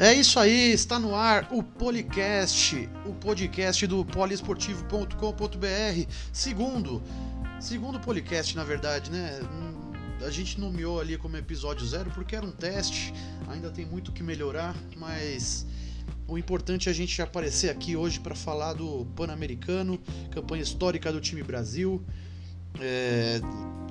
[0.00, 6.12] É isso aí, está no ar o Policast, o podcast do poliesportivo.com.br.
[6.32, 7.02] Segundo,
[7.58, 9.40] segundo Policast, na verdade, né?
[10.24, 13.12] A gente nomeou ali como episódio zero porque era um teste,
[13.48, 15.66] ainda tem muito que melhorar, mas
[16.28, 19.98] o importante é a gente aparecer aqui hoje para falar do Pan-Americano,
[20.30, 22.00] campanha histórica do time Brasil.
[22.80, 23.40] É,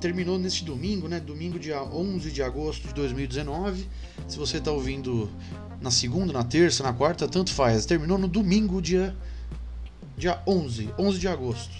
[0.00, 1.20] terminou neste domingo, né?
[1.20, 3.86] Domingo, dia 11 de agosto de 2019.
[4.26, 5.28] Se você está ouvindo
[5.80, 7.86] na segunda, na terça, na quarta, tanto faz.
[7.86, 9.14] Terminou no domingo, dia,
[10.16, 11.76] dia 11, 11 de agosto.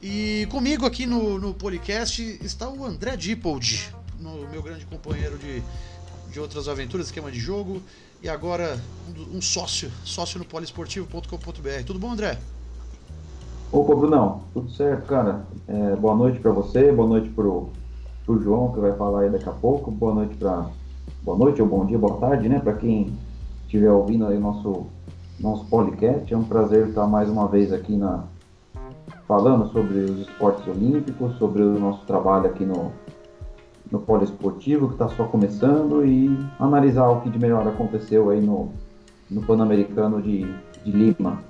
[0.00, 3.94] E comigo aqui no, no podcast está o André Dippold,
[4.50, 5.62] meu grande companheiro de,
[6.30, 7.82] de outras aventuras, esquema de jogo,
[8.22, 11.84] e agora um, um sócio, sócio no poliesportivo.com.br.
[11.86, 12.38] Tudo bom, André?
[13.72, 15.46] Opa, Brunão, tudo certo, cara?
[15.66, 17.70] É, boa noite para você, boa noite pro,
[18.24, 20.68] pro João, que vai falar aí daqui a pouco, boa noite para
[21.22, 22.58] boa noite ou bom dia, boa tarde, né?
[22.58, 23.12] Para quem
[23.64, 24.86] estiver ouvindo aí nosso
[25.38, 28.24] nosso podcast, é um prazer estar mais uma vez aqui na
[29.26, 32.92] falando sobre os esportes olímpicos, sobre o nosso trabalho aqui no
[33.90, 38.70] no poliesportivo que está só começando e analisar o que de melhor aconteceu aí no
[39.30, 40.42] no Pan-Americano de,
[40.84, 41.42] de Lima.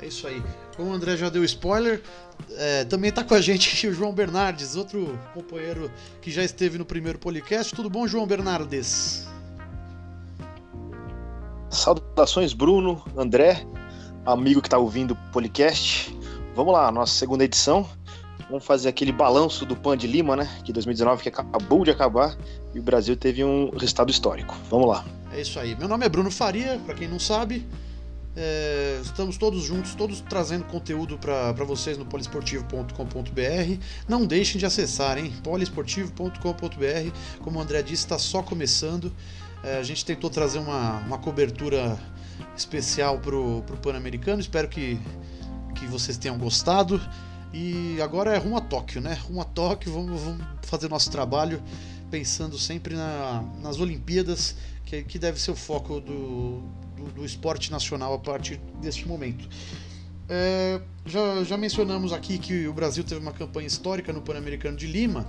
[0.00, 0.42] É isso aí.
[0.76, 2.02] Como o André já deu spoiler,
[2.50, 6.76] é, também está com a gente aqui o João Bernardes, outro companheiro que já esteve
[6.76, 7.74] no primeiro podcast.
[7.74, 9.26] Tudo bom, João Bernardes?
[11.70, 13.66] Saudações, Bruno, André,
[14.24, 16.14] amigo que está ouvindo o podcast.
[16.54, 17.88] Vamos lá, nossa segunda edição.
[18.48, 20.48] Vamos fazer aquele balanço do Pan de Lima, né?
[20.62, 22.36] Que 2019 que acabou de acabar
[22.74, 24.54] e o Brasil teve um resultado histórico.
[24.70, 25.04] Vamos lá.
[25.32, 25.74] É isso aí.
[25.74, 27.66] Meu nome é Bruno Faria, para quem não sabe.
[28.38, 33.82] É, estamos todos juntos, todos trazendo conteúdo para vocês no poliesportivo.com.br.
[34.06, 35.32] Não deixem de acessar, hein?
[35.42, 37.40] poliesportivo.com.br.
[37.40, 39.10] Como o André disse, está só começando.
[39.64, 41.98] É, a gente tentou trazer uma, uma cobertura
[42.54, 44.38] especial para o Pan-Americano.
[44.38, 45.00] Espero que,
[45.74, 47.00] que vocês tenham gostado.
[47.54, 49.14] E agora é rumo a Tóquio, né?
[49.14, 51.62] Rumo a Tóquio, vamos, vamos fazer nosso trabalho
[52.10, 56.62] pensando sempre na, nas Olimpíadas, que, que deve ser o foco do,
[56.96, 59.48] do, do esporte nacional a partir deste momento.
[60.28, 64.86] É, já, já mencionamos aqui que o Brasil teve uma campanha histórica no Pan-Americano de
[64.86, 65.26] Lima.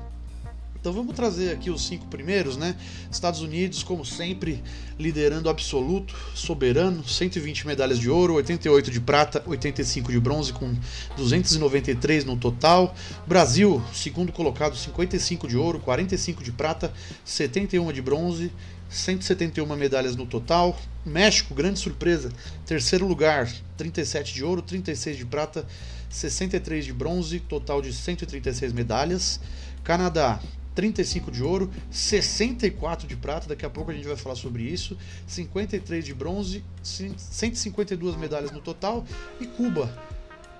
[0.79, 2.75] Então vamos trazer aqui os cinco primeiros, né?
[3.11, 4.63] Estados Unidos, como sempre,
[4.97, 10.73] liderando absoluto, soberano, 120 medalhas de ouro, 88 de prata, 85 de bronze, com
[11.17, 12.95] 293 no total.
[13.25, 16.93] Brasil, segundo colocado, 55 de ouro, 45 de prata,
[17.25, 18.51] 71 de bronze,
[18.89, 20.77] 171 medalhas no total.
[21.05, 22.31] México, grande surpresa,
[22.65, 25.65] terceiro lugar, 37 de ouro, 36 de prata,
[26.09, 29.39] 63 de bronze, total de 136 medalhas.
[29.83, 30.41] Canadá,
[30.75, 34.95] 35 de ouro, 64 de prata, daqui a pouco a gente vai falar sobre isso,
[35.25, 39.03] 53 de bronze, 152 medalhas no total,
[39.41, 39.91] e Cuba,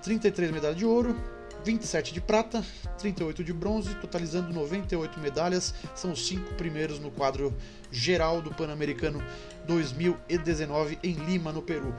[0.01, 1.15] 33 medalhas de ouro,
[1.67, 2.63] 27 de prata,
[2.97, 5.73] 38 de bronze, totalizando 98 medalhas.
[5.93, 7.53] São os cinco primeiros no quadro
[7.91, 9.21] geral do Pan-Americano
[9.67, 11.93] 2019 em Lima, no Peru.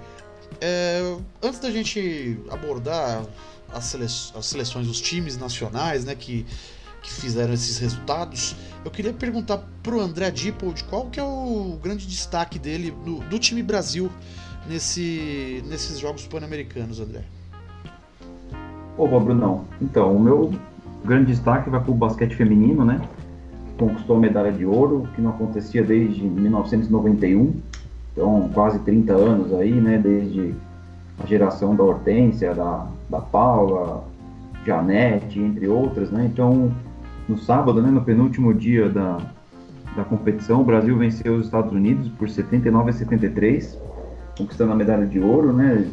[0.59, 1.01] É,
[1.43, 3.27] antes da gente abordar
[3.71, 6.47] as, sele as seleções dos times nacionais, né, que,
[7.03, 11.79] que fizeram esses resultados, eu queria perguntar para o André Dippold qual que é o
[11.83, 14.11] grande destaque dele do, do time Brasil
[14.67, 17.25] nesse, nesses Jogos Pan-Americanos, André.
[18.99, 19.63] Opa, Brunão.
[19.81, 20.51] Então, o meu
[21.05, 23.01] grande destaque vai para o basquete feminino, né?
[23.79, 27.55] Conquistou a medalha de ouro, que não acontecia desde 1991.
[28.13, 29.99] Então, quase 30 anos aí, né?
[29.99, 30.53] Desde
[31.23, 34.03] a geração da Hortência, da, da Paula,
[34.67, 36.29] Janete, entre outras, né?
[36.31, 36.73] Então,
[37.29, 37.93] no sábado, né?
[37.93, 39.19] No penúltimo dia da,
[39.95, 43.79] da competição, o Brasil venceu os Estados Unidos por 79 a 73,
[44.37, 45.89] conquistando a medalha de ouro, né?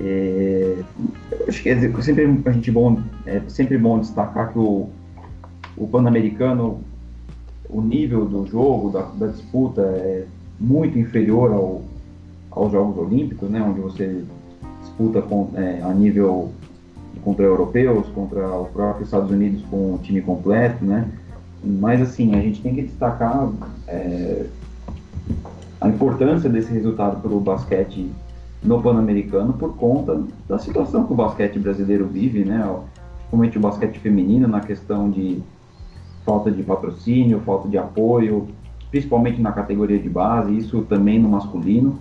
[0.00, 0.82] É,
[1.46, 4.88] acho que é sempre a gente bom, é sempre bom destacar que o,
[5.76, 6.80] o Pan-Americano,
[7.68, 10.26] o nível do jogo, da, da, disputa é
[10.58, 11.82] muito inferior ao,
[12.50, 14.24] aos Jogos Olímpicos, né, onde você
[14.80, 16.50] disputa com, é, a nível
[17.22, 21.08] contra europeus, contra os próprios Estados Unidos com o time completo, né?
[21.62, 23.48] Mas assim, a gente tem que destacar
[23.86, 24.46] é,
[25.80, 28.10] a importância desse resultado para o basquete
[28.62, 32.64] no Pan-Americano por conta da situação que o basquete brasileiro vive, né?
[33.18, 35.42] Principalmente o basquete feminino na questão de
[36.24, 38.48] falta de patrocínio, falta de apoio,
[38.90, 41.98] principalmente na categoria de base, isso também no masculino.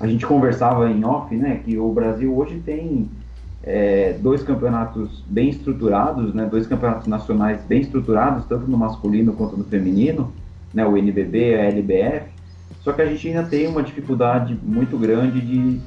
[0.00, 3.08] A gente conversava em off, né, que o Brasil hoje tem
[3.62, 9.56] é, dois campeonatos bem estruturados, né, dois campeonatos nacionais bem estruturados, tanto no masculino quanto
[9.56, 10.32] no feminino,
[10.74, 12.33] né, o NBB e a LBF,
[12.84, 15.80] Só que a gente ainda tem uma dificuldade muito grande de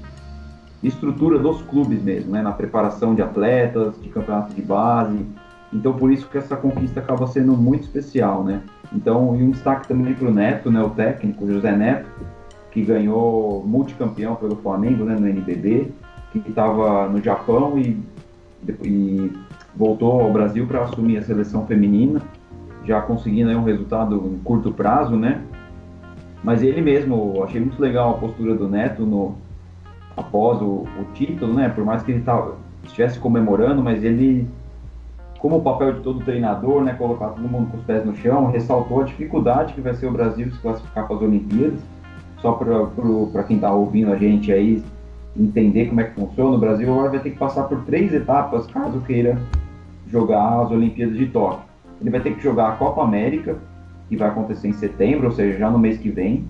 [0.81, 2.41] estrutura dos clubes mesmo, né?
[2.41, 5.23] Na preparação de atletas, de campeonato de base.
[5.71, 8.63] Então, por isso que essa conquista acaba sendo muito especial, né?
[8.91, 10.81] Então, e um destaque também para o Neto, né?
[10.81, 12.09] O técnico, José Neto,
[12.71, 15.15] que ganhou multicampeão pelo Flamengo, né?
[15.19, 15.91] No NBB,
[16.31, 18.01] que estava no Japão e,
[18.83, 19.31] e
[19.75, 22.23] voltou ao Brasil para assumir a seleção feminina,
[22.85, 25.43] já conseguindo um resultado em curto prazo, né?
[26.47, 29.35] Mas ele mesmo, achei muito legal a postura do Neto no,
[30.15, 31.67] após o, o título, né?
[31.67, 32.55] Por mais que ele tava,
[32.85, 34.47] estivesse comemorando, mas ele,
[35.39, 36.93] como o papel de todo treinador, né?
[36.93, 40.11] Colocar todo mundo com os pés no chão, ressaltou a dificuldade que vai ser o
[40.13, 41.81] Brasil se classificar para as Olimpíadas.
[42.37, 44.81] Só para quem está ouvindo a gente aí
[45.35, 48.65] entender como é que funciona, o Brasil agora vai ter que passar por três etapas
[48.67, 49.37] caso queira
[50.09, 51.59] jogar as Olimpíadas de Tóquio.
[51.99, 53.57] Ele vai ter que jogar a Copa América,
[54.07, 56.45] que vai acontecer em setembro, ou seja, já no mês que vem.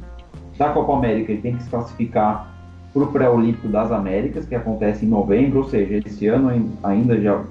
[0.57, 2.53] Da Copa América, ele tem que se classificar
[2.93, 6.49] para o Pré-Olímpico das Américas, que acontece em novembro, ou seja, esse ano
[6.83, 7.43] ainda já,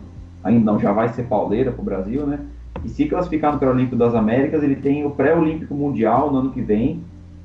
[0.43, 2.41] ainda não, já vai ser pauleira para o Brasil, né?
[2.85, 6.61] E se classificar no Pré-Olímpico das Américas, ele tem o Pré-Olímpico Mundial no ano que
[6.61, 7.03] vem,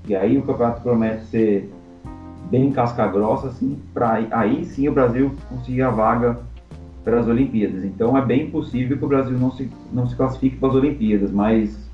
[0.08, 1.72] e aí o campeonato promete ser
[2.50, 6.40] bem casca grossa, assim, para aí sim o Brasil conseguir a vaga
[7.04, 7.84] para as Olimpíadas.
[7.84, 11.31] Então é bem possível que o Brasil não se, não se classifique para as Olimpíadas,
[11.31, 11.90] mas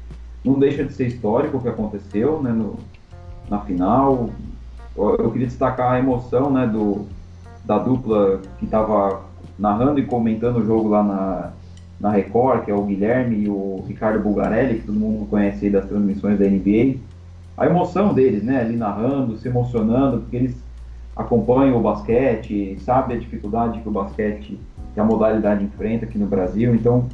[0.48, 2.76] não deixa de ser histórico o que aconteceu né, no,
[3.50, 4.30] na final.
[4.96, 7.06] Eu queria destacar a emoção né, do,
[7.66, 9.22] da dupla que estava
[9.58, 11.52] narrando e comentando o jogo lá na,
[12.00, 15.72] na Record, que é o Guilherme e o Ricardo Bulgarelli, que todo mundo conhece aí
[15.72, 16.98] das transmissões da NBA.
[17.58, 20.58] A emoção deles, né, ali narrando, se emocionando, porque eles
[21.16, 24.60] acompanham o basquete, sabem a dificuldade que o basquete
[24.94, 26.74] que a modalidade enfrenta aqui no Brasil.
[26.74, 27.08] Então,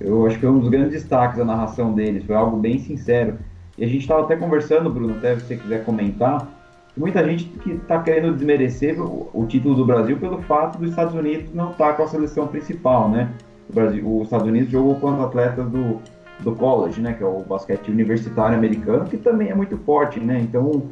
[0.00, 3.38] eu acho que foi um dos grandes destaques da narração deles, foi algo bem sincero.
[3.78, 6.48] E a gente estava até conversando, Bruno, até se você quiser comentar,
[6.96, 11.14] muita gente que está querendo desmerecer o, o, título do Brasil pelo fato dos Estados
[11.14, 13.30] Unidos não estar tá com a seleção principal, né?
[13.68, 16.00] O Brasil, os Estados Unidos jogou com os atletas do,
[16.40, 17.12] do college, né?
[17.12, 20.40] Que é o basquete universitário americano, que também é muito forte, né?
[20.40, 20.84] Então,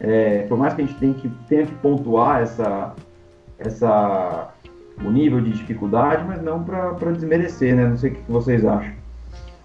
[0.00, 2.94] é, por mais que a gente tenha que, tenha que pontuar essa,
[3.58, 4.53] essa
[5.02, 7.88] o nível de dificuldade, mas não para desmerecer, né?
[7.88, 8.94] Não sei o que vocês acham.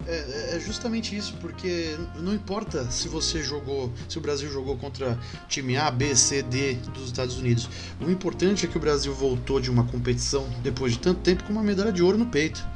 [0.06, 5.18] É, é, justamente isso, porque não importa se você jogou, se o Brasil jogou contra
[5.46, 7.68] time A, B, C, D dos Estados Unidos.
[8.00, 11.52] O importante é que o Brasil voltou de uma competição depois de tanto tempo com
[11.52, 12.66] uma medalha de ouro no peito.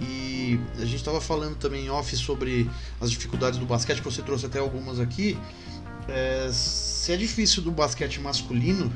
[0.00, 2.68] E a gente estava falando também em off sobre
[3.00, 5.38] as dificuldades do basquete, que você trouxe até algumas aqui.
[6.08, 8.92] É, se é difícil do basquete masculino,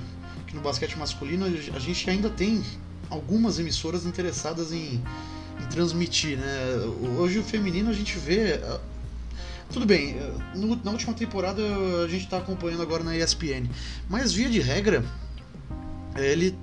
[0.47, 2.62] que no basquete masculino a gente ainda tem
[3.11, 5.03] algumas emissoras interessadas em,
[5.61, 6.47] em transmitir, né?
[7.19, 8.81] Hoje o feminino a gente vê ah,
[9.73, 11.61] tudo bem, ah, no, na última temporada
[12.05, 13.69] a gente está acompanhando agora na ESPN,
[14.09, 15.05] mas via de regra,
[16.17, 16.57] ele,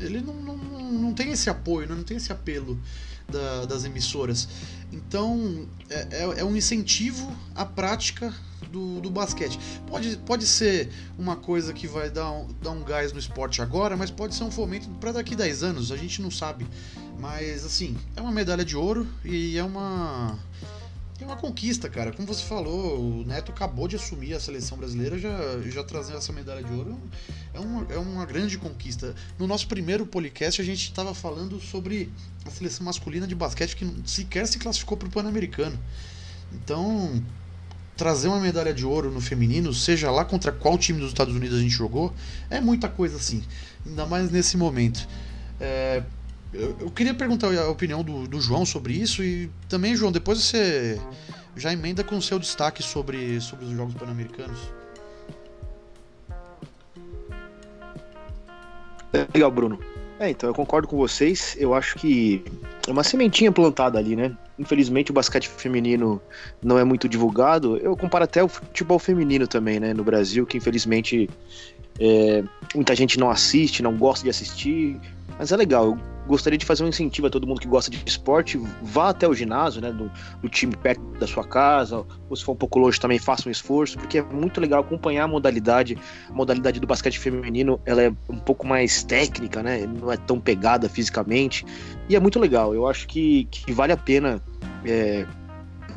[0.00, 0.56] ele não, não,
[0.92, 1.94] não tem esse apoio, né?
[1.94, 2.78] não tem esse apelo
[3.32, 4.48] da, das emissoras.
[4.92, 8.32] Então é, é, é um incentivo à prática
[8.70, 9.58] do, do basquete.
[9.86, 13.96] Pode, pode ser uma coisa que vai dar um, dar um gás no esporte agora,
[13.96, 16.66] mas pode ser um fomento para daqui 10 anos, a gente não sabe.
[17.18, 20.38] Mas assim, é uma medalha de ouro e é uma.
[21.20, 22.12] É uma conquista, cara.
[22.12, 26.32] Como você falou, o Neto acabou de assumir a seleção brasileira, já, já trazendo essa
[26.32, 26.98] medalha de ouro.
[27.54, 29.14] É uma, é uma grande conquista.
[29.38, 32.10] No nosso primeiro podcast, a gente estava falando sobre
[32.44, 35.78] a seleção masculina de basquete que sequer se classificou para o Pan-Americano.
[36.52, 37.22] Então,
[37.96, 41.58] trazer uma medalha de ouro no feminino, seja lá contra qual time dos Estados Unidos
[41.58, 42.12] a gente jogou,
[42.50, 43.44] é muita coisa assim.
[43.86, 45.06] Ainda mais nesse momento.
[45.60, 46.02] É,
[46.52, 51.00] eu, queria perguntar a opinião do, do, João sobre isso e também, João, depois você
[51.56, 54.58] já emenda com o seu destaque sobre, sobre os Jogos Pan-Americanos.
[59.34, 59.78] Legal, Bruno.
[60.18, 61.56] É, então eu concordo com vocês.
[61.58, 62.44] Eu acho que
[62.86, 64.36] é uma sementinha plantada ali, né?
[64.58, 66.20] Infelizmente o basquete feminino
[66.62, 67.76] não é muito divulgado.
[67.78, 69.92] Eu comparo até o futebol feminino também, né?
[69.92, 71.28] No Brasil, que infelizmente
[71.98, 72.44] é,
[72.74, 75.00] muita gente não assiste, não gosta de assistir.
[75.38, 75.98] Mas é legal, eu
[76.32, 79.34] gostaria de fazer um incentivo a todo mundo que gosta de esporte, vá até o
[79.34, 80.10] ginásio, né, do,
[80.40, 83.52] do, time perto da sua casa, ou se for um pouco longe também faça um
[83.52, 85.98] esforço, porque é muito legal acompanhar a modalidade,
[86.30, 90.40] a modalidade do basquete feminino, ela é um pouco mais técnica, né, não é tão
[90.40, 91.66] pegada fisicamente,
[92.08, 94.42] e é muito legal, eu acho que, que vale a pena
[94.86, 95.26] é,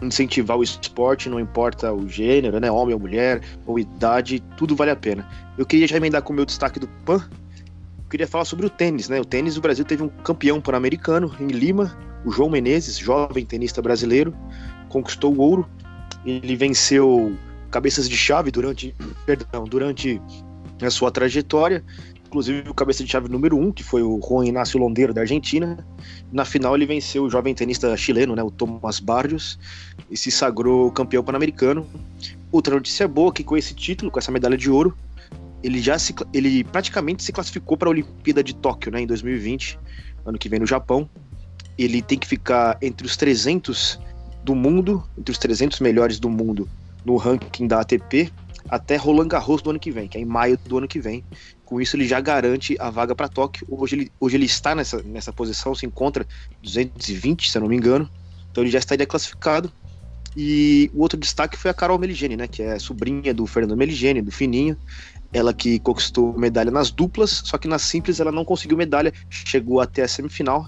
[0.01, 4.91] incentivar o esporte, não importa o gênero, né, homem ou mulher, ou idade, tudo vale
[4.91, 5.25] a pena.
[5.57, 7.25] Eu queria já emendar com o meu destaque do PAN,
[8.15, 9.19] queria falar sobre o tênis, né?
[9.19, 13.81] O tênis, o Brasil teve um campeão pan-americano em Lima, o João Menezes, jovem tenista
[13.81, 14.33] brasileiro,
[14.87, 15.67] conquistou o ouro.
[16.25, 17.35] Ele venceu
[17.69, 18.95] cabeças de chave durante,
[19.25, 20.21] perdão, durante
[20.81, 21.83] a sua trajetória.
[22.25, 25.85] Inclusive o cabeça de chave número um, que foi o Juan Inácio Londeiro da Argentina.
[26.31, 29.59] Na final ele venceu o jovem tenista chileno, né, o Tomás Barrios,
[30.09, 31.85] e se sagrou campeão pan-americano.
[32.49, 34.95] Outra notícia boa que com esse título, com essa medalha de ouro,
[35.63, 39.79] ele já se, ele praticamente se classificou para a Olimpíada de Tóquio, né, em 2020,
[40.25, 41.09] ano que vem no Japão.
[41.77, 43.99] Ele tem que ficar entre os 300
[44.43, 46.69] do mundo, entre os 300 melhores do mundo
[47.03, 48.31] no ranking da ATP,
[48.69, 51.23] até Roland Garros do ano que vem, que é em maio do ano que vem.
[51.63, 53.65] Com isso, ele já garante a vaga para Tóquio.
[53.69, 56.25] Hoje ele, hoje ele está nessa, nessa posição, se encontra
[56.61, 58.09] 220, se eu não me engano.
[58.51, 59.71] Então ele já estaria classificado.
[60.37, 64.21] E o outro destaque foi a Carol Meligeni, né, que é sobrinha do Fernando Meligeni,
[64.21, 64.77] do Fininho.
[65.33, 69.81] Ela que conquistou medalha nas duplas, só que nas simples ela não conseguiu medalha, chegou
[69.81, 70.67] até a semifinal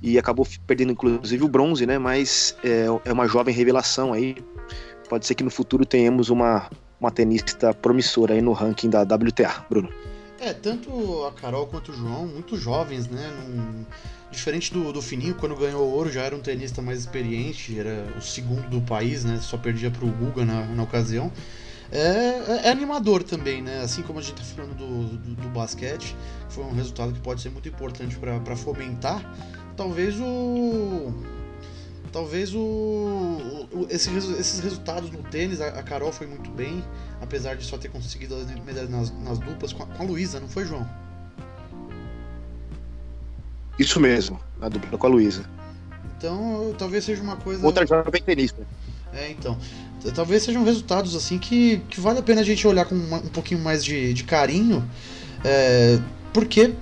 [0.00, 1.98] e acabou perdendo inclusive o bronze, né?
[1.98, 4.36] Mas é, é uma jovem revelação aí.
[5.08, 9.64] Pode ser que no futuro tenhamos uma, uma tenista promissora aí no ranking da WTA,
[9.68, 9.88] Bruno.
[10.40, 13.30] É, tanto a Carol quanto o João, muito jovens, né?
[13.48, 13.84] Num...
[14.30, 18.20] Diferente do, do Fininho, quando ganhou ouro, já era um tenista mais experiente, era o
[18.20, 19.38] segundo do país, né?
[19.40, 21.32] Só perdia para o Guga na, na ocasião.
[21.90, 23.80] É, é, é, animador também, né?
[23.80, 26.14] Assim como a gente está falando do, do, do, basquete,
[26.50, 29.22] foi um resultado que pode ser muito importante para fomentar.
[29.76, 31.12] Talvez o.
[32.12, 36.82] Talvez o, o esse, esses resultados no tênis, a, a, Carol foi muito bem,
[37.20, 40.40] apesar de só ter conseguido as medalhas nas, nas duplas com a, com a Luísa,
[40.40, 40.88] não foi, João?
[43.78, 45.44] Isso mesmo, a dupla com a Luísa.
[46.16, 47.64] Então, talvez seja uma coisa.
[47.64, 48.66] Outra jovem tenista.
[49.18, 49.56] É, então.
[50.14, 53.28] Talvez sejam resultados assim que, que vale a pena a gente olhar com uma, um
[53.28, 54.84] pouquinho mais de, de carinho,
[55.44, 55.98] é,
[56.32, 56.72] porque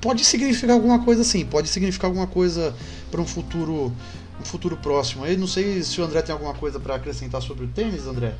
[0.00, 2.74] pode significar alguma coisa assim, pode significar alguma coisa
[3.10, 3.92] para um futuro
[4.40, 5.24] um futuro próximo.
[5.24, 8.34] Aí não sei se o André tem alguma coisa para acrescentar sobre o tênis, André.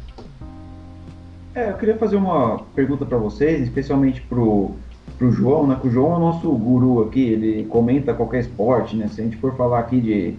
[1.54, 4.72] É, eu queria fazer uma pergunta para vocês, especialmente pro
[5.16, 5.78] pro João, né?
[5.80, 9.06] Que o João é o nosso guru aqui, ele comenta qualquer esporte, né?
[9.08, 10.34] Se a gente for falar aqui de,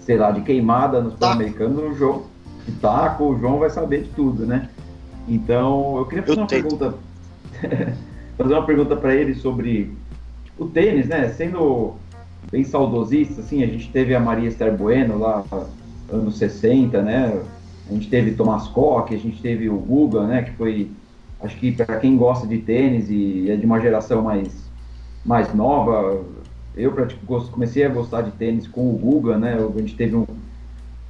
[0.00, 2.24] sei lá, de queimada nos Pan-Americanos, o João,
[2.70, 4.68] de taco, o João vai saber de tudo, né?
[5.26, 6.76] Então, eu queria fazer eu uma tento.
[6.76, 6.98] pergunta,
[8.36, 9.92] fazer uma pergunta para ele sobre
[10.58, 11.28] o tênis, né?
[11.28, 11.94] Sendo
[12.50, 15.44] bem saudosista, assim, a gente teve a Maria Esther Bueno lá,
[16.10, 17.42] anos 60, né?
[17.88, 20.42] A gente teve Thomas Koch, a gente teve o Guga, né?
[20.42, 20.90] Que foi
[21.40, 24.68] Acho que para quem gosta de tênis e é de uma geração mais,
[25.24, 26.24] mais nova,
[26.76, 26.92] eu
[27.52, 29.54] comecei a gostar de tênis com o Guga, né?
[29.54, 30.26] A gente teve um,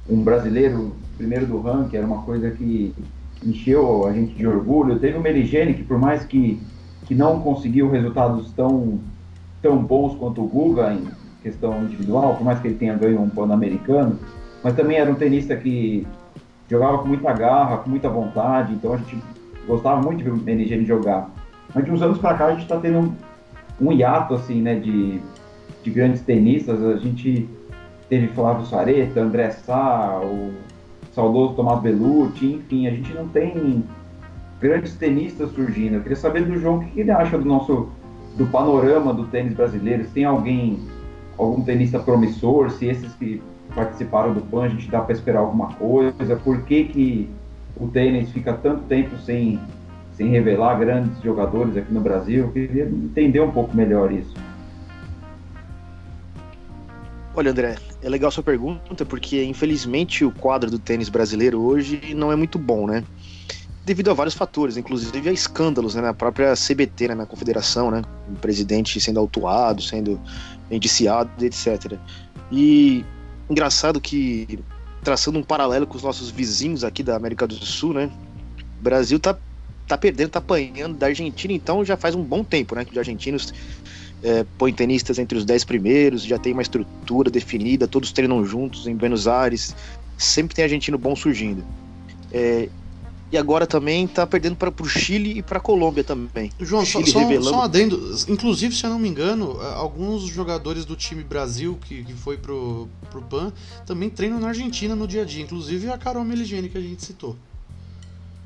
[0.09, 2.93] um brasileiro primeiro do ranking, era uma coisa que
[3.45, 4.99] encheu a gente de orgulho.
[4.99, 6.59] Teve o Merigene, que por mais que,
[7.05, 8.99] que não conseguiu resultados tão,
[9.61, 11.07] tão bons quanto o Guga em
[11.43, 14.19] questão individual, por mais que ele tenha ganho um Pan-Americano,
[14.63, 16.05] mas também era um tenista que
[16.69, 19.17] jogava com muita garra, com muita vontade, então a gente
[19.65, 21.29] gostava muito de ver o NGN jogar.
[21.73, 24.75] Mas de uns anos para cá a gente está tendo um, um, hiato assim, né,
[24.75, 25.21] de,
[25.83, 26.83] de grandes tenistas.
[26.83, 27.47] A gente
[28.09, 30.51] teve Flávio Sareta, André Sá, o
[31.13, 33.83] saudoso Tomás Bellucci, enfim, a gente não tem
[34.59, 35.95] grandes tenistas surgindo.
[35.95, 37.89] Eu queria saber do João o que ele acha do nosso
[38.35, 40.03] do panorama do tênis brasileiro.
[40.05, 40.79] Se tem alguém,
[41.37, 43.41] algum tenista promissor, se esses que
[43.75, 47.29] participaram do PAN, a gente dá para esperar alguma coisa, por que que
[47.77, 49.59] o tênis fica tanto tempo sem,
[50.13, 52.45] sem revelar grandes jogadores aqui no Brasil.
[52.45, 54.33] Eu queria entender um pouco melhor isso.
[57.39, 62.33] Olha, André, é legal sua pergunta, porque infelizmente o quadro do tênis brasileiro hoje não
[62.33, 63.01] é muito bom, né?
[63.85, 68.01] Devido a vários fatores, inclusive a escândalos né, na própria CBT, né, na confederação, né?
[68.29, 70.19] O presidente sendo autuado, sendo
[70.69, 71.93] indiciado, etc.
[72.51, 73.05] E
[73.49, 74.59] engraçado que
[75.01, 78.11] traçando um paralelo com os nossos vizinhos aqui da América do Sul, né?
[78.81, 79.37] O Brasil tá,
[79.87, 82.83] tá perdendo, tá apanhando da Argentina, então já faz um bom tempo, né?
[82.83, 83.53] Que os argentinos
[84.23, 88.87] é, põem tenistas entre os dez primeiros, já tem uma estrutura definida, todos treinam juntos
[88.87, 89.75] em Buenos Aires,
[90.17, 91.63] sempre tem argentino bom surgindo.
[92.31, 92.69] É,
[93.31, 96.51] e agora também tá perdendo para o Chile e para a Colômbia também.
[96.59, 97.49] João, só, só, revelando...
[97.49, 98.15] só um adendo.
[98.27, 102.89] Inclusive, se eu não me engano, alguns jogadores do time Brasil que, que foi pro,
[103.11, 103.53] pro PAN
[103.85, 105.43] também treinam na Argentina no dia a dia.
[105.43, 107.35] Inclusive a Carol Meligeni que a gente citou.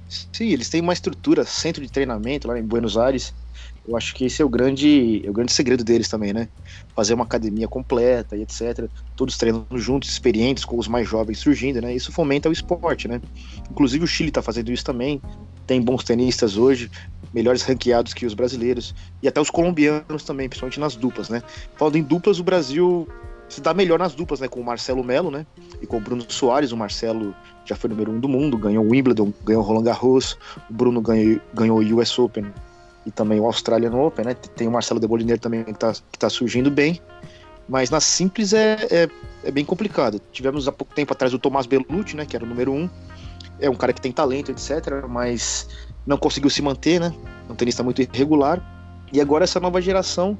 [0.09, 3.33] Sim, eles têm uma estrutura, centro de treinamento lá em Buenos Aires.
[3.87, 6.47] Eu acho que esse é o grande, é o grande segredo deles também, né?
[6.95, 8.87] Fazer uma academia completa e etc.
[9.15, 11.93] Todos treinando juntos, experientes, com os mais jovens surgindo, né?
[11.93, 13.21] Isso fomenta o esporte, né?
[13.69, 15.21] Inclusive o Chile está fazendo isso também.
[15.67, 16.89] Tem bons tenistas hoje,
[17.33, 18.95] melhores ranqueados que os brasileiros.
[19.21, 21.43] E até os colombianos também, principalmente nas duplas, né?
[21.75, 23.05] Falando em duplas, o Brasil
[23.49, 24.47] se dá melhor nas duplas, né?
[24.47, 25.45] Com o Marcelo Melo, né?
[25.81, 26.71] E com o Bruno Soares.
[26.71, 27.35] O Marcelo
[27.65, 30.37] já foi número um do mundo, ganhou o Wimbledon, ganhou o Roland Garros.
[30.69, 32.45] O Bruno ganhou, ganhou o US Open
[33.05, 34.33] e também o Australian Open, né?
[34.33, 37.01] Tem o Marcelo de Boliner também que tá, que tá surgindo bem.
[37.67, 39.09] Mas na simples é, é,
[39.43, 40.21] é, bem complicado.
[40.31, 42.25] Tivemos há pouco tempo atrás o Tomás Bellucci, né?
[42.25, 42.89] Que era o número um.
[43.59, 45.05] É um cara que tem talento, etc.
[45.07, 45.67] Mas
[46.05, 47.13] não conseguiu se manter, né?
[47.49, 48.61] Um tenista muito irregular.
[49.11, 50.37] E agora essa nova geração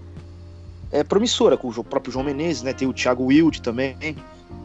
[0.91, 2.73] é promissora, com o próprio João Menezes, né?
[2.73, 3.95] Tem o Thiago Wild também,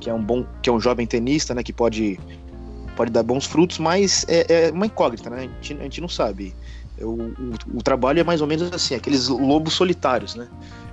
[0.01, 1.63] que é um bom, que é um jovem tenista, né?
[1.63, 2.19] Que pode,
[2.97, 5.37] pode dar bons frutos, mas é, é uma incógnita, né?
[5.39, 6.55] A gente, a gente não sabe.
[7.01, 10.49] O, o, o, trabalho é mais ou menos assim, aqueles lobos solitários, né?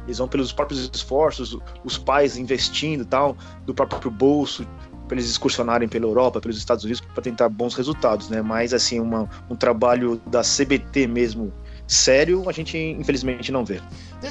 [0.05, 3.35] Eles vão pelos próprios esforços, os pais investindo tal,
[3.65, 4.67] do próprio bolso,
[5.07, 8.41] para eles excursionarem pela Europa, pelos Estados Unidos, para tentar bons resultados, né?
[8.41, 11.53] Mas, assim, uma, um trabalho da CBT mesmo
[11.87, 13.79] sério, a gente infelizmente não vê.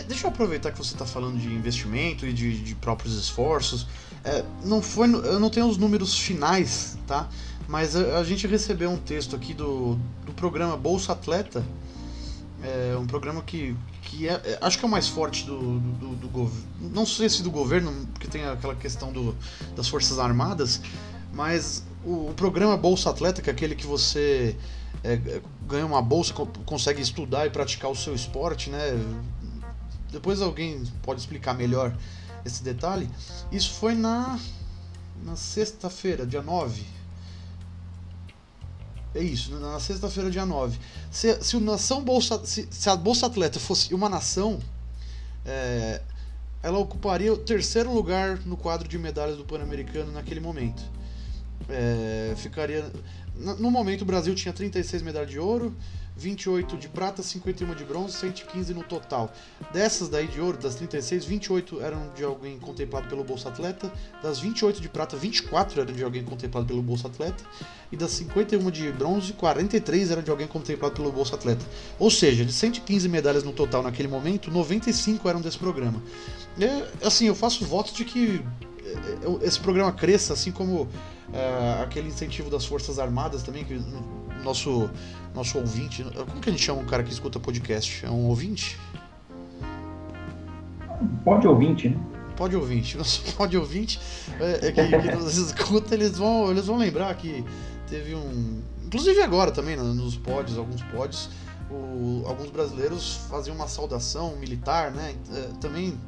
[0.08, 3.86] Deixa eu aproveitar que você está falando de investimento e de, de próprios esforços.
[4.24, 7.28] É, não foi, eu não tenho os números finais, tá?
[7.68, 11.64] Mas a, gente recebeu um texto aqui do, do programa Bolsa Atleta,
[12.62, 16.14] é um programa que, que é, é, acho que é o mais forte do, do,
[16.16, 16.66] do governo.
[16.80, 19.34] Não sei se do governo, porque tem aquela questão do,
[19.76, 20.80] das Forças Armadas,
[21.32, 24.56] mas o, o programa Bolsa Atleta, que é aquele que você
[25.02, 26.32] é, ganha uma bolsa,
[26.64, 28.98] consegue estudar e praticar o seu esporte, né?
[30.10, 31.94] Depois alguém pode explicar melhor
[32.44, 33.10] esse detalhe.
[33.50, 34.38] Isso foi na,
[35.22, 36.93] na sexta-feira, dia 9.
[39.14, 40.78] É isso, na sexta-feira, dia 9.
[41.10, 44.58] Se, se, nação bolsa, se, se, a Bolsa Atleta fosse uma nação,
[45.46, 46.02] é,
[46.62, 50.82] ela ocuparia o terceiro lugar no quadro de medalhas do Pan-Americano naquele momento.
[51.68, 52.90] É, ficaria
[53.36, 55.74] no momento, o Brasil tinha 36 medalhas de ouro,
[56.16, 59.32] 28 de prata, 51 de bronze, 115 no total.
[59.72, 63.92] Dessas daí de ouro, das 36, 28 eram de alguém contemplado pelo Bolsa Atleta.
[64.22, 67.42] Das 28 de prata, 24 eram de alguém contemplado pelo Bolsa Atleta.
[67.90, 71.64] E das 51 de bronze, 43 eram de alguém contemplado pelo Bolsa Atleta.
[71.98, 76.00] Ou seja, de 115 medalhas no total naquele momento, 95 eram desse programa.
[76.60, 78.40] É, assim, eu faço votos de que
[78.84, 80.88] é, é, esse programa cresça, assim como
[81.32, 83.80] é, aquele incentivo das Forças Armadas também, que
[84.44, 84.90] nosso,
[85.34, 86.04] nosso ouvinte.
[86.04, 88.06] Como que a gente chama um cara que escuta podcast?
[88.06, 88.78] É um ouvinte?
[91.24, 92.00] Pode ouvinte, né?
[92.36, 92.96] Pode ouvinte.
[92.98, 94.00] Nosso pode ouvinte
[94.40, 97.44] é, é que, que nos escuta, eles vão, eles vão lembrar que
[97.88, 98.62] teve um.
[98.84, 101.28] Inclusive agora também, nos pods, alguns pods,
[101.70, 105.14] o, alguns brasileiros faziam uma saudação militar, né?
[105.32, 105.98] É, também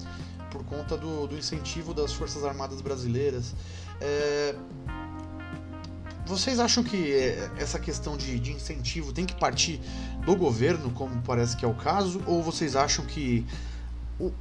[0.51, 3.55] por conta do, do incentivo das Forças Armadas Brasileiras.
[4.01, 4.55] É,
[6.27, 9.81] vocês acham que é, essa questão de, de, incentivo tem que partir
[10.25, 13.47] do governo, como parece que é o caso, ou vocês acham que
[14.19, 14.33] o,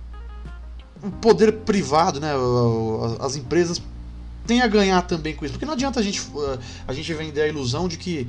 [1.03, 2.31] o poder privado, né,
[3.19, 3.81] as empresas
[4.47, 5.53] têm a ganhar também com isso?
[5.53, 6.21] Porque não adianta a gente,
[6.87, 8.27] a gente vender a ilusão de que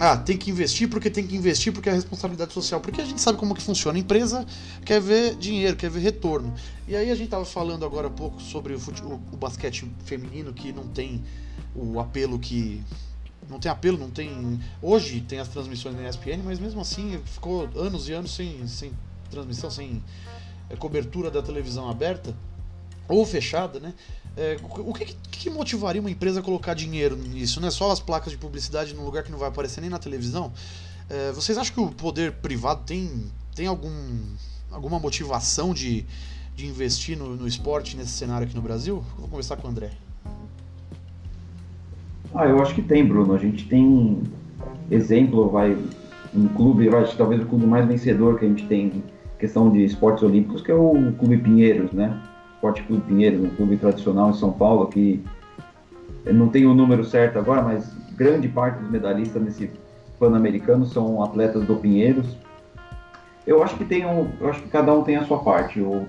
[0.00, 2.80] ah, tem que investir porque tem que investir porque é responsabilidade social.
[2.80, 3.98] Porque a gente sabe como que funciona.
[3.98, 4.46] A empresa
[4.84, 6.54] quer ver dinheiro, quer ver retorno.
[6.86, 9.02] E aí a gente estava falando agora há pouco sobre o, fute...
[9.02, 11.22] o, basquete feminino que não tem
[11.74, 12.80] o apelo que.
[13.50, 14.60] Não tem apelo, não tem.
[14.80, 18.92] Hoje tem as transmissões na ESPN, mas mesmo assim ficou anos e anos sem, sem
[19.30, 20.02] transmissão, sem
[20.70, 22.34] é, cobertura da televisão aberta
[23.08, 23.94] ou fechada, né?
[24.36, 27.60] É, o que, que, motivaria uma empresa a colocar dinheiro nisso?
[27.60, 27.70] Né?
[27.70, 30.52] Só as placas de publicidade num lugar que não vai aparecer nem na televisão?
[31.10, 33.24] É, vocês acham que o poder privado tem,
[33.56, 33.90] tem algum,
[34.70, 36.04] alguma motivação de,
[36.54, 39.04] de investir no, no esporte nesse cenário aqui no Brasil?
[39.18, 39.90] vou conversar com o André.
[42.32, 43.34] Ah, eu acho que tem, Bruno.
[43.34, 44.22] A gente tem
[44.90, 45.76] exemplo, vai
[46.34, 49.02] um clube, acho talvez o clube mais vencedor que a gente tem
[49.38, 52.20] questão de esportes olímpicos, que é o Clube Pinheiros, né?
[52.58, 55.22] Esporte Clube Pinheiros, um clube tradicional em São Paulo, que
[56.26, 59.70] não tenho o número certo agora, mas grande parte dos medalhistas nesse
[60.18, 62.36] Pan-Americano são atletas do Pinheiros.
[63.46, 65.78] Eu acho que tem um, eu acho que cada um tem a sua parte.
[65.78, 66.04] Eu,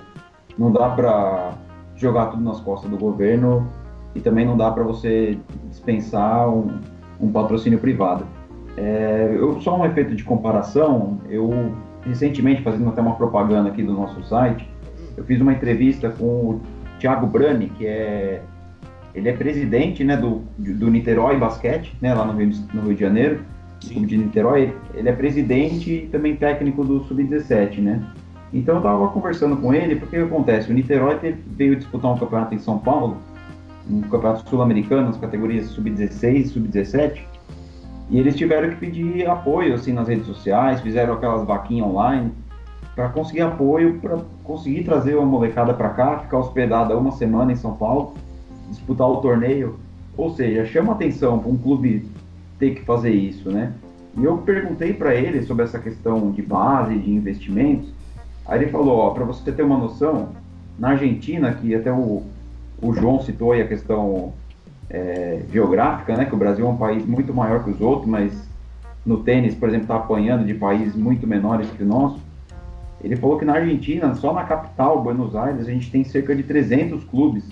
[0.57, 1.53] não dá para
[1.95, 3.67] jogar tudo nas costas do governo
[4.15, 5.37] e também não dá para você
[5.69, 6.79] dispensar um,
[7.21, 8.25] um patrocínio privado.
[8.75, 13.93] É, eu, só um efeito de comparação, eu recentemente, fazendo até uma propaganda aqui do
[13.93, 14.67] nosso site,
[15.19, 16.61] eu fiz uma entrevista com o
[16.97, 18.41] Thiago Brani, que é
[19.13, 23.01] ele é presidente né, do, do Niterói Basquete, né, lá no Rio, no Rio de
[23.01, 23.41] Janeiro,
[23.81, 24.05] Sim.
[24.05, 24.73] de Niterói.
[24.93, 28.01] Ele é presidente e também técnico do Sub-17, né?
[28.53, 30.71] Então eu estava conversando com ele, porque o que acontece?
[30.71, 33.17] O Niterói teve, veio disputar um campeonato em São Paulo,
[33.89, 37.21] um campeonato sul-americano, nas categorias Sub-16 e Sub-17,
[38.09, 42.31] e eles tiveram que pedir apoio assim nas redes sociais, fizeram aquelas vaquinhas online,
[42.99, 47.55] para conseguir apoio, para conseguir trazer uma molecada para cá, ficar hospedada uma semana em
[47.55, 48.13] São Paulo,
[48.69, 49.79] disputar o torneio.
[50.17, 52.05] Ou seja, chama atenção para um clube
[52.59, 53.71] ter que fazer isso, né?
[54.17, 57.87] E eu perguntei para ele sobre essa questão de base, de investimentos.
[58.45, 60.33] Aí ele falou, para você ter uma noção,
[60.77, 62.23] na Argentina, que até o,
[62.81, 64.33] o João citou aí a questão
[64.89, 66.25] é, geográfica, né?
[66.25, 68.33] Que o Brasil é um país muito maior que os outros, mas
[69.05, 72.27] no tênis, por exemplo, está apanhando de países muito menores que o nosso.
[73.01, 76.43] Ele falou que na Argentina, só na capital, Buenos Aires, a gente tem cerca de
[76.43, 77.45] 300 clubes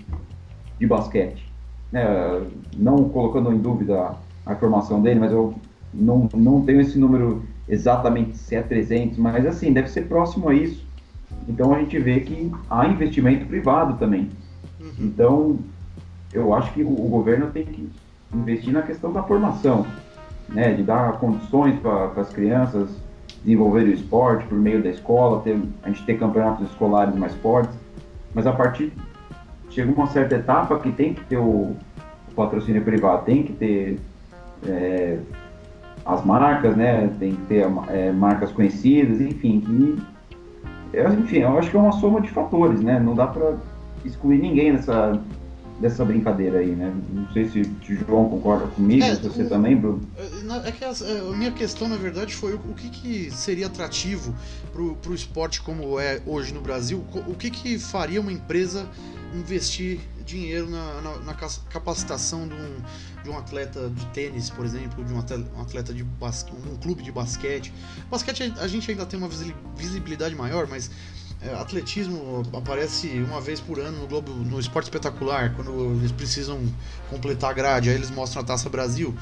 [0.80, 1.50] de basquete.
[1.94, 2.42] É,
[2.76, 4.14] não colocando em dúvida
[4.46, 5.54] a informação dele, mas eu
[5.94, 10.54] não, não tenho esse número exatamente se é 300, mas assim, deve ser próximo a
[10.54, 10.86] isso.
[11.48, 14.30] Então a gente vê que há investimento privado também.
[14.80, 14.92] Uhum.
[15.00, 15.60] Então,
[16.34, 17.90] eu acho que o, o, governo tem que
[18.34, 19.86] investir na questão da formação,
[20.50, 22.90] né, de dar condições para as crianças
[23.48, 27.74] desenvolverem o esporte por meio da escola, ter, a gente ter campeonatos escolares mais fortes,
[28.36, 28.92] mas a partir
[29.70, 34.00] chega uma certa etapa que tem que ter o, o patrocínio privado, tem que ter
[34.68, 35.20] é,
[36.06, 37.10] as marcas, né?
[37.20, 39.64] Tem que ter é, marcas conhecidas, enfim.
[40.94, 43.00] E, enfim, eu acho que é uma soma de fatores, né?
[43.00, 43.56] Não dá para
[44.04, 45.22] excluir ninguém dessa,
[45.80, 46.94] dessa brincadeira aí, né?
[47.10, 50.02] Não sei se o João concorda comigo, é, se você o, também, Bruno.
[50.18, 54.34] É, é que a, a, minha questão, na verdade, foi o, que, que, seria atrativo
[54.72, 57.04] para o esporte como é hoje no Brasil?
[57.28, 58.88] O que, que faria uma empresa
[59.34, 65.04] investir dinheiro na, na, na capacitação de um, de um, atleta de tênis, por exemplo,
[65.04, 67.74] de um atleta, de basque, um clube de basquete.
[68.12, 69.30] Basquete a gente ainda tem uma
[69.76, 71.27] visibilidade maior, mas é,
[71.60, 76.60] atletismo aparece uma vez por ano no Globo, no Esporte Espetacular, quando eles precisam
[77.10, 79.16] completar a grade, aí eles mostram a Taça Brasil.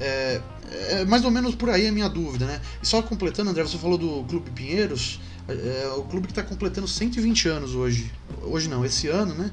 [0.00, 0.40] É,
[0.88, 2.60] é mais ou menos por aí a minha dúvida, né?
[2.82, 6.42] E só completando, André, você falou do Clube Pinheiros, é, é o clube que está
[6.42, 8.10] completando 120 anos hoje.
[8.42, 9.50] Hoje não, esse ano, né?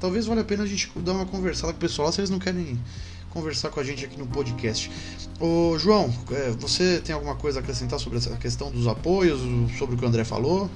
[0.00, 2.38] Talvez valha a pena a gente dar uma conversada com o pessoal se eles não
[2.38, 2.80] querem
[3.28, 4.90] conversar com a gente aqui no podcast.
[5.38, 9.40] Ô, João, é, você tem alguma coisa a acrescentar sobre essa questão dos apoios,
[9.78, 10.70] sobre o que o André falou?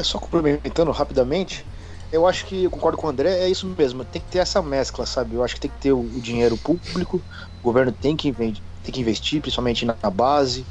[0.00, 1.64] É só complementando rapidamente,
[2.10, 4.62] eu acho que eu concordo com o André, é isso mesmo, tem que ter essa
[4.62, 5.34] mescla, sabe?
[5.34, 7.22] Eu acho que tem que ter o, dinheiro público,
[7.60, 10.64] o governo tem que, tem que investir, principalmente na base,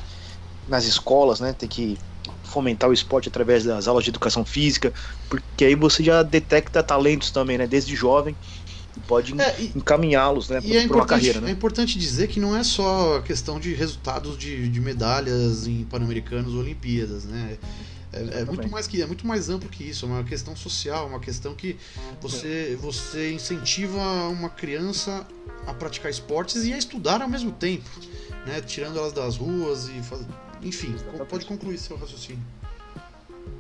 [0.68, 1.54] nas escolas, né?
[1.54, 1.98] Tem que
[2.44, 4.92] fomentar o esporte através das aulas de educação física,
[5.30, 7.68] porque aí você já detecta talentos também, né?
[7.68, 8.36] Desde jovem
[8.98, 10.60] e pode é, encaminhá-los, né?
[10.60, 11.39] Para é uma carreira.
[11.39, 11.50] Né?
[11.50, 16.54] É importante dizer que não é só questão de resultados de, de medalhas em Pan-Americanos
[16.54, 17.58] ou Olimpíadas, né?
[18.12, 21.08] É, é, muito mais que é muito mais amplo que isso, é uma questão social,
[21.08, 21.78] uma questão que
[22.19, 25.28] você você incentiva uma criança
[25.67, 27.89] a praticar esportes e a estudar ao mesmo tempo,
[28.48, 28.62] né?
[28.62, 30.26] Tirando elas das ruas e faz...
[30.62, 31.30] enfim, Exatamente.
[31.30, 32.43] pode concluir seu raciocínio.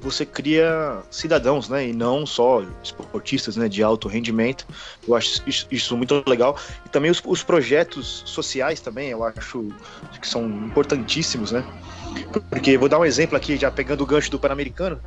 [0.01, 4.65] Você cria cidadãos, né, e não só esportistas, né, de alto rendimento.
[5.07, 9.65] Eu acho isso, muito legal e também os, os projetos sociais também, eu acho
[10.21, 11.63] que são importantíssimos, né?
[12.49, 14.99] Porque vou dar um exemplo aqui, já pegando o gancho do Pan-Americano,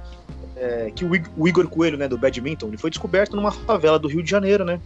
[0.57, 4.23] é, que o Igor Coelho, né, do badminton, ele foi descoberto numa favela do Rio
[4.23, 4.81] de Janeiro, né,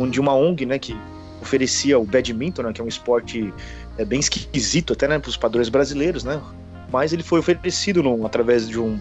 [0.00, 0.96] onde uma ONG, né, que
[1.40, 3.52] oferecia o badminton, né, que é um esporte
[3.98, 6.40] é, bem esquisito até, né, para os padrões brasileiros, né,
[6.90, 8.98] mas ele foi oferecido através de um,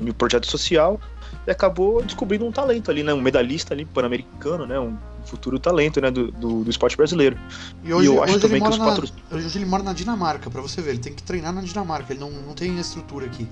[0.00, 1.00] um projeto social
[1.46, 6.00] e acabou descobrindo um talento ali, né, um medalhista ali pan-americano, né, um futuro talento,
[6.00, 7.36] né, do, do, do esporte brasileiro.
[7.84, 9.08] E hoje, e eu acho também que os patro...
[9.30, 12.20] Hoje ele mora na Dinamarca, para você ver, ele tem que treinar na Dinamarca, ele
[12.20, 13.46] não, não tem estrutura aqui.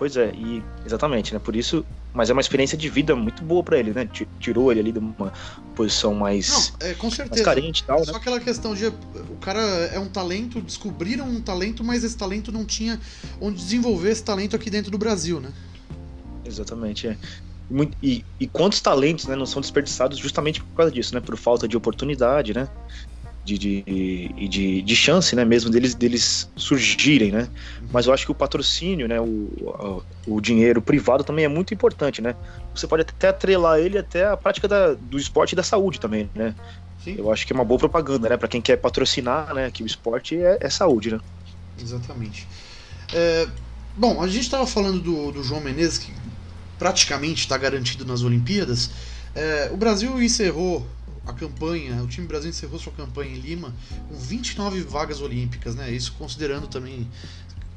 [0.00, 1.38] Pois é, e exatamente, né?
[1.38, 1.84] Por isso,
[2.14, 4.08] mas é uma experiência de vida muito boa para ele, né?
[4.38, 5.30] Tirou ele ali de uma
[5.76, 7.44] posição mais, Não, é, com certeza.
[7.44, 8.02] mais carente e tal.
[8.02, 8.16] Só né?
[8.16, 12.64] aquela questão de o cara é um talento, descobriram um talento, mas esse talento não
[12.64, 12.98] tinha
[13.38, 15.52] onde desenvolver esse talento aqui dentro do Brasil, né?
[16.46, 17.18] Exatamente, é.
[18.02, 21.20] E, e, quantos talentos né, não são desperdiçados justamente por causa disso, né?
[21.20, 22.70] Por falta de oportunidade, né?
[23.58, 25.44] De, de, de, de chance, né?
[25.44, 27.48] Mesmo deles, deles surgirem, né?
[27.92, 29.20] Mas eu acho que o patrocínio, né?
[29.20, 32.34] O, o dinheiro privado também é muito importante, né?
[32.74, 36.30] Você pode até atrelar ele até a prática da, do esporte e da saúde também,
[36.34, 36.54] né?
[37.02, 37.16] Sim.
[37.18, 38.36] Eu acho que é uma boa propaganda, né?
[38.36, 39.70] Para quem quer patrocinar, né?
[39.70, 41.20] Que o esporte é, é saúde, né?
[41.80, 42.46] Exatamente.
[43.12, 43.48] É,
[43.96, 46.12] bom, a gente estava falando do, do João Menezes, que
[46.78, 48.90] praticamente está garantido nas Olimpíadas.
[49.34, 50.86] É, o Brasil encerrou
[51.30, 53.74] a campanha, o time Brasil encerrou sua campanha em Lima
[54.08, 55.90] com 29 vagas olímpicas, né?
[55.90, 57.08] Isso considerando também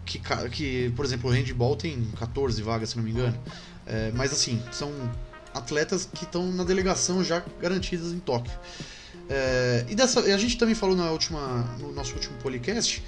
[0.05, 0.19] que,
[0.51, 3.37] que por exemplo, o handball tem 14 vagas, se não me engano.
[3.85, 4.91] É, mas assim, são
[5.53, 8.53] atletas que estão na delegação já garantidas em Tóquio.
[9.29, 13.03] É, e dessa, a gente também falou na última, no nosso último podcast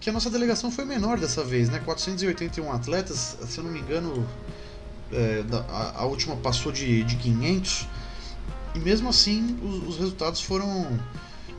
[0.00, 1.80] que a nossa delegação foi menor dessa vez, né?
[1.84, 4.26] 481 atletas, se eu não me engano,
[5.12, 7.86] é, a, a, última passou de, de 500.
[8.78, 10.86] E mesmo assim, os, os, resultados foram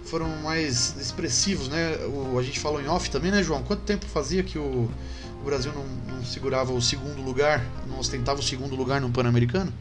[0.06, 1.98] foram mais expressivos, né?
[2.08, 3.62] O, a gente falou em off também, né, João?
[3.62, 4.90] Quanto tempo fazia que o,
[5.42, 9.72] o Brasil não, não segurava o segundo lugar, não ostentava o segundo lugar no Pan-Americano?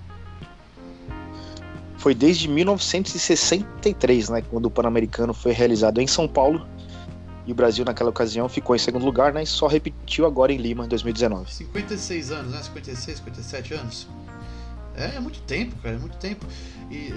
[1.97, 6.67] Foi desde 1963, né, quando o Pan-Americano foi realizado em São Paulo
[7.47, 9.43] e o Brasil, naquela ocasião, ficou em segundo lugar, né?
[9.43, 11.51] E só repetiu agora em Lima, em 2019.
[11.51, 12.63] 56 anos, né?
[12.63, 14.09] 56, 57 anos.
[14.99, 16.45] É, é muito tempo, cara, é muito tempo.
[16.91, 17.13] E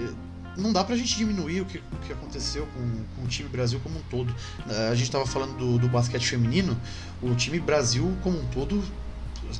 [0.56, 3.80] não dá pra gente diminuir o que, o que aconteceu com, com o time Brasil
[3.82, 4.34] como um todo.
[4.68, 6.76] Eh, a gente tava falando do, do basquete feminino,
[7.22, 8.82] o time Brasil como um todo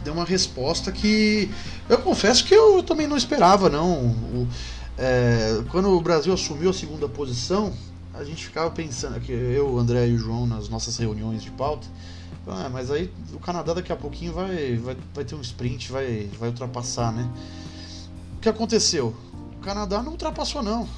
[0.03, 1.51] deu uma resposta que
[1.89, 4.07] eu confesso que eu também não esperava, não.
[4.07, 4.49] O,
[4.97, 7.73] é, quando o Brasil assumiu a segunda posição,
[8.15, 11.51] a gente ficava pensando, que eu, o André e o João nas nossas reuniões de
[11.51, 11.87] pauta,
[12.47, 16.29] ah, mas aí o Canadá daqui a pouquinho vai, vai, vai ter um sprint, vai,
[16.39, 17.29] vai ultrapassar, né?
[18.37, 19.15] O que aconteceu?
[19.63, 20.89] Canadá não ultrapassou não.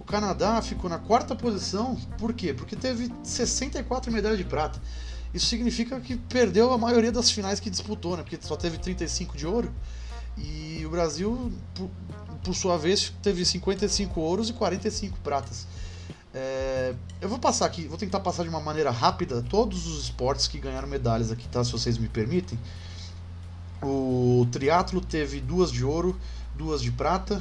[0.00, 2.54] O Canadá ficou na quarta posição, por quê?
[2.54, 4.80] Porque teve 64 medalhas de prata.
[5.34, 8.22] Isso significa que perdeu a maioria das finais que disputou, né?
[8.22, 9.70] Porque só teve 35 de ouro.
[10.36, 11.90] E o Brasil, por,
[12.42, 15.66] por sua vez, teve 55 ouros e 45 pratas.
[16.32, 20.46] É, eu vou passar aqui, vou tentar passar de uma maneira rápida todos os esportes
[20.46, 21.64] que ganharam medalhas aqui, tá?
[21.64, 22.58] Se vocês me permitem.
[23.82, 26.18] O triatlo teve duas de ouro,
[26.54, 27.40] duas de prata.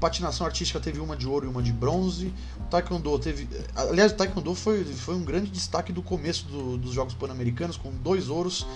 [0.00, 2.32] Patinação artística teve uma de ouro e uma de bronze.
[2.60, 6.92] O taekwondo teve, aliás, o taekwondo foi, foi um grande destaque do começo do, dos
[6.92, 8.66] Jogos Pan-Americanos, com dois ouros,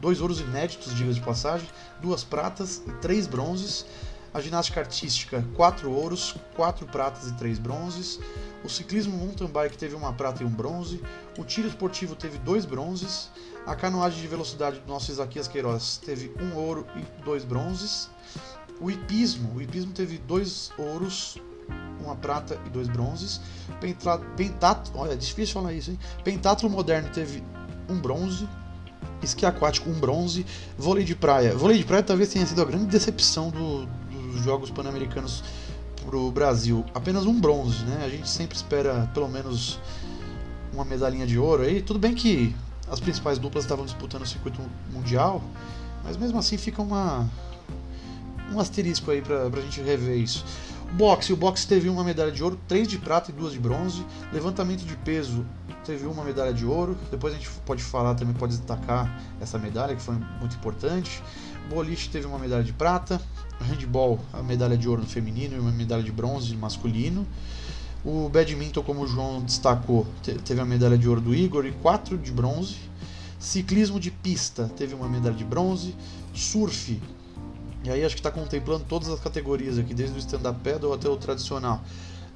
[0.00, 1.68] dois ouros inéditos, diga de passagem,
[2.00, 3.84] duas pratas e três bronzes.
[4.34, 8.18] A ginástica artística, quatro ouros, quatro pratas e três bronzes.
[8.64, 11.02] O ciclismo mountain bike teve uma prata e um bronze.
[11.38, 13.28] O tiro esportivo teve dois bronzes.
[13.66, 18.08] A canoagem de velocidade do nosso Isaquias Queiroz teve um ouro e dois bronzes.
[18.82, 21.38] O hipismo, o hipismo teve dois ouros,
[22.04, 23.40] uma prata e dois bronzes.
[24.36, 25.98] Pentatlo, olha, difícil falar isso, hein?
[26.24, 27.44] Pentatlo moderno teve
[27.88, 28.48] um bronze.
[29.22, 30.44] Esqui aquático, um bronze.
[30.76, 31.54] Vôlei de praia.
[31.56, 35.44] Vôlei de praia talvez tenha sido a grande decepção do, dos Jogos Pan-Americanos
[36.04, 38.02] para o Brasil apenas um bronze, né?
[38.04, 39.78] A gente sempre espera pelo menos
[40.72, 41.80] uma medalhinha de ouro aí.
[41.80, 42.52] Tudo bem que
[42.90, 44.60] as principais duplas estavam disputando o circuito
[44.92, 45.40] mundial,
[46.02, 47.30] mas mesmo assim fica uma
[48.52, 50.44] um asterisco aí para a gente rever isso.
[50.92, 54.04] Boxe, o boxe teve uma medalha de ouro, três de prata e duas de bronze.
[54.32, 55.44] Levantamento de peso
[55.84, 56.96] teve uma medalha de ouro.
[57.10, 61.22] Depois a gente pode falar também, pode destacar essa medalha que foi muito importante.
[61.70, 63.20] Boliche teve uma medalha de prata
[63.62, 67.26] handball, a medalha de ouro no feminino e uma medalha de bronze no masculino.
[68.04, 70.06] O badminton, como o João destacou,
[70.44, 72.76] teve a medalha de ouro do Igor e quatro de bronze.
[73.38, 75.94] Ciclismo de pista teve uma medalha de bronze.
[76.34, 77.00] Surf,
[77.84, 81.08] e aí acho que está contemplando todas as categorias aqui, desde o stand-up paddle até
[81.08, 81.82] o tradicional.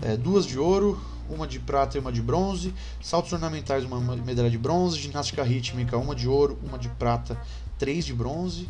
[0.02, 2.74] É, duas de ouro, uma de prata e uma de bronze.
[3.02, 4.98] Saltos ornamentais, uma medalha de bronze.
[4.98, 7.40] Ginástica rítmica, uma de ouro, uma de prata,
[7.78, 8.68] três de bronze.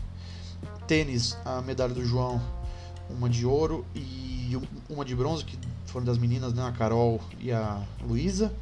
[0.87, 2.41] Tênis, a medalha do João,
[3.11, 4.57] uma de ouro e
[4.89, 6.63] uma de bronze, que foram das meninas, né?
[6.63, 8.53] A Carol e a Luísa.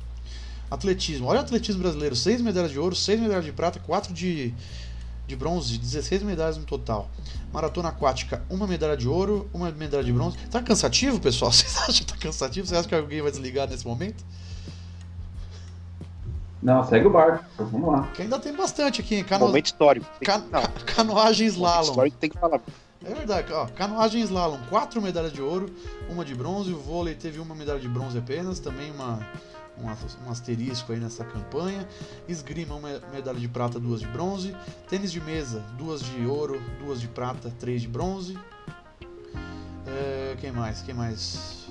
[0.70, 4.54] Atletismo, olha o atletismo brasileiro: seis medalhas de ouro, seis medalhas de prata, quatro de,
[5.26, 7.08] de bronze, 16 medalhas no total.
[7.52, 10.36] Maratona aquática, uma medalha de ouro, uma medalha de bronze.
[10.50, 11.50] Tá cansativo, pessoal?
[11.52, 12.66] Vocês acham que tá cansativo?
[12.66, 14.24] Vocês acham que alguém vai desligar nesse momento?
[16.62, 17.44] Não, segue o barco.
[17.58, 18.08] Vamos lá.
[18.14, 19.24] Que ainda tem bastante aqui, hein?
[19.24, 19.46] Cano...
[19.46, 20.06] Momento histórico.
[20.22, 20.42] Can...
[20.96, 21.90] Canoagem slalom.
[21.90, 22.60] Histórico tem que falar.
[23.06, 25.70] É verdade, ó, canoagem slalom, quatro medalhas de ouro,
[26.08, 29.26] uma de bronze, o vôlei teve uma medalha de bronze apenas, também uma, uma
[29.78, 31.86] um asterisco aí nessa campanha.
[32.28, 34.54] Esgrima, uma medalha de prata, duas de bronze.
[34.88, 38.38] Tênis de mesa, duas de ouro, duas de prata, três de bronze.
[39.86, 40.82] É, quem mais?
[40.82, 41.66] Quem mais?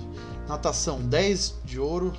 [0.48, 2.12] Natação, 10 de ouro,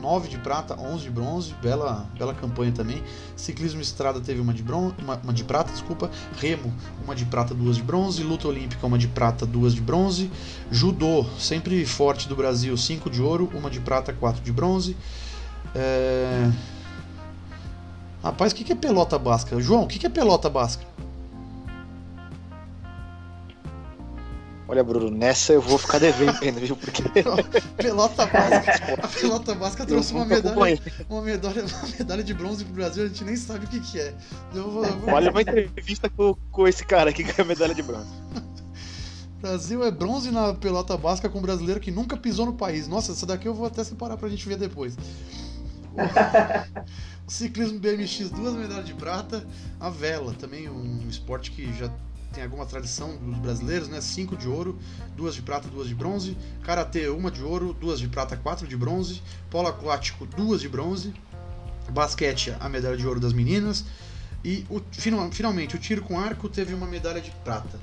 [0.00, 3.02] 9 de prata, 11 de bronze, bela, bela campanha também.
[3.36, 6.10] Ciclismo estrada teve uma de, bronze, uma, uma, de prata, desculpa.
[6.38, 6.72] Remo,
[7.04, 8.22] uma de prata, duas de bronze.
[8.22, 10.30] Luta olímpica, uma de prata, duas de bronze.
[10.70, 14.96] Judô, sempre forte do Brasil, 5 de ouro, uma de prata, 4 de bronze.
[15.74, 16.50] É...
[18.22, 19.60] Rapaz, o que é pelota basca?
[19.60, 20.84] João, o que é pelota basca?
[24.70, 26.76] Olha, Bruno, nessa eu vou ficar devendo, viu?
[26.76, 27.02] Porque.
[27.78, 28.94] pelota básica.
[29.02, 30.78] A pelota básica trouxe uma medalha,
[31.08, 33.98] uma medalha, uma medalha de bronze pro Brasil, a gente nem sabe o que, que
[33.98, 34.12] é.
[34.54, 35.14] Eu vou, eu vou...
[35.14, 38.10] Olha uma entrevista com, com esse cara que ganhou a medalha de bronze.
[39.40, 42.86] Brasil é bronze na pelota básica com um brasileiro que nunca pisou no país.
[42.86, 44.96] Nossa, essa daqui eu vou até separar pra gente ver depois.
[47.26, 49.46] O ciclismo BMX, duas medalhas de prata.
[49.78, 51.90] A vela, também um esporte que já
[52.32, 54.00] tem alguma tradição dos brasileiros, né?
[54.00, 54.78] Cinco de ouro,
[55.16, 56.36] duas de prata, duas de bronze.
[56.62, 59.22] Karatê, uma de ouro, duas de prata, quatro de bronze.
[59.50, 61.14] Polo aquático, duas de bronze.
[61.90, 63.84] Basquete, a medalha de ouro das meninas.
[64.44, 64.80] E o,
[65.32, 67.78] finalmente, o tiro com arco teve uma medalha de prata.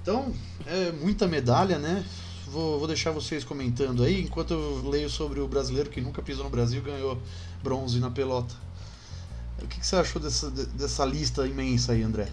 [0.00, 0.32] Então,
[0.66, 2.04] é muita medalha, né?
[2.50, 6.42] Vou, vou deixar vocês comentando aí, enquanto eu leio sobre o brasileiro que nunca pisou
[6.42, 7.16] no Brasil ganhou
[7.62, 8.52] bronze na pelota.
[9.62, 12.26] O que, que você achou dessa, dessa lista imensa aí, André?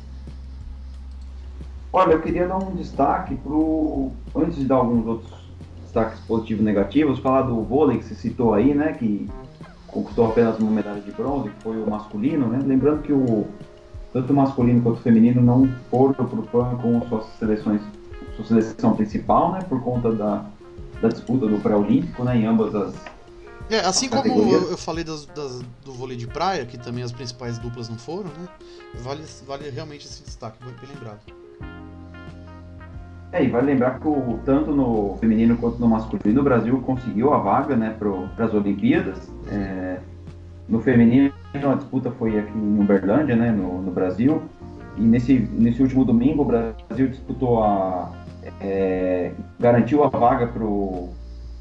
[1.93, 4.12] Olha, eu queria dar um destaque pro.
[4.36, 5.32] Antes de dar alguns outros
[5.84, 8.93] destaques positivos e negativos, falar do vôlei que você citou aí, né?
[8.93, 9.30] Que
[9.86, 12.60] conquistou apenas uma medalha de bronze, que foi o masculino, né?
[12.65, 13.45] Lembrando que o,
[14.12, 17.82] tanto o masculino quanto o feminino não foram para o PAN com suas seleções,
[18.38, 19.60] sua seleção principal, né?
[19.67, 20.45] Por conta da,
[21.02, 22.38] da disputa do pré-olímpico, né?
[22.38, 22.95] Em ambas as.
[23.69, 27.58] É, assim como eu falei das, das, do vôlei de praia, que também as principais
[27.58, 28.47] duplas não foram, né?
[29.02, 31.19] Vale, vale realmente esse destaque, bem lembrado.
[33.32, 37.34] É, e vale lembrar que o, tanto no feminino quanto no masculino o Brasil conseguiu
[37.34, 39.17] a vaga né, para as Olimpíadas.
[39.50, 40.00] É,
[40.69, 44.41] no feminino a disputa foi aqui em Uberlândia, né, no, no Brasil.
[44.97, 48.12] E nesse, nesse último domingo o Brasil disputou a.
[48.62, 50.48] É, garantiu a vaga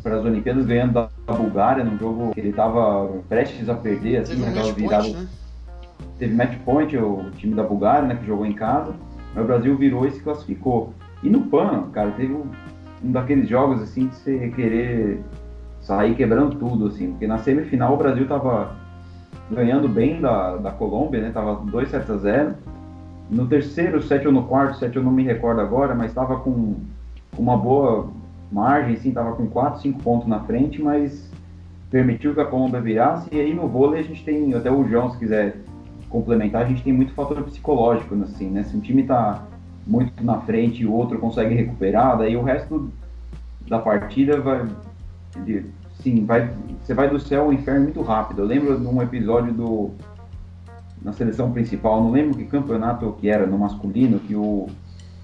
[0.02, 4.18] para as Olimpíadas ganhando da, da Bulgária num jogo que ele estava prestes a perder,
[4.18, 5.04] assim, Teve um virado.
[5.04, 5.28] Point, né?
[6.18, 8.94] Teve match point o time da Bulgária, né, que jogou em casa.
[9.34, 10.94] Mas o Brasil virou e se classificou.
[11.22, 12.44] E no PAN, cara, teve um,
[13.04, 15.22] um daqueles jogos assim de você querer
[15.80, 18.74] sair quebrando tudo, assim, porque na semifinal o Brasil tava
[19.50, 21.30] ganhando bem da, da Colômbia, né?
[21.32, 22.54] Tava 2 sets a 0.
[23.28, 26.76] No terceiro set ou no quarto set eu não me recordo agora, mas estava com
[27.36, 28.08] uma boa
[28.50, 31.30] margem, assim, tava com 4, 5 pontos na frente, mas
[31.90, 33.28] permitiu que a Colômbia virasse.
[33.32, 35.56] E aí no vôlei a gente tem, até o João, se quiser
[36.08, 38.62] complementar, a gente tem muito fator psicológico, assim, né?
[38.62, 39.44] Se um time tá
[39.86, 42.90] muito na frente e o outro consegue recuperar, daí o resto
[43.68, 44.66] da partida vai.
[46.00, 48.42] Sim, vai, você vai do céu ao inferno muito rápido.
[48.42, 49.90] Eu lembro de um episódio do
[51.02, 54.66] na seleção principal, não lembro que campeonato que era no masculino, que o,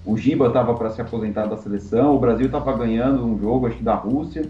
[0.05, 3.77] o Giba estava para se aposentar da seleção, o Brasil estava ganhando um jogo, acho
[3.77, 4.49] que da Rússia,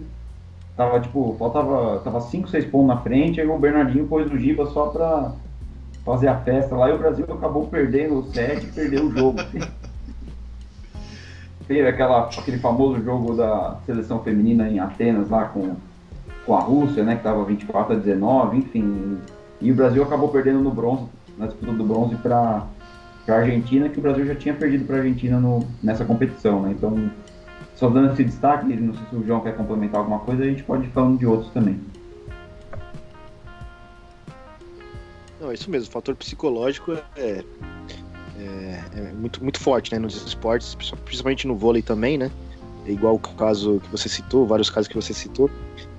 [0.76, 4.66] tava tipo, faltava, tava 5, 6 pontos na frente, aí o Bernardinho pôs o Giba
[4.66, 5.32] só para
[6.04, 9.38] fazer a festa lá e o Brasil acabou perdendo o set e perdeu o jogo.
[11.66, 15.76] teve aquela, aquele famoso jogo da seleção feminina em Atenas lá com,
[16.44, 19.18] com a Rússia, né, que estava 24 a 19, enfim.
[19.64, 21.06] E o Brasil acabou perdendo no bronze,
[21.38, 22.66] na disputa do bronze para
[23.26, 26.72] a Argentina, que o Brasil já tinha perdido para a Argentina no, nessa competição, né?
[26.72, 27.10] Então,
[27.74, 30.62] só dando esse destaque, não sei se o João quer complementar alguma coisa, a gente
[30.62, 31.80] pode ir falando de outros também.
[35.40, 37.42] Não, é isso mesmo, o fator psicológico é,
[38.38, 40.74] é, é, muito, muito forte né, nos esportes,
[41.06, 42.30] principalmente no vôlei também, né?
[42.86, 45.48] É igual o caso que você citou, vários casos que você citou.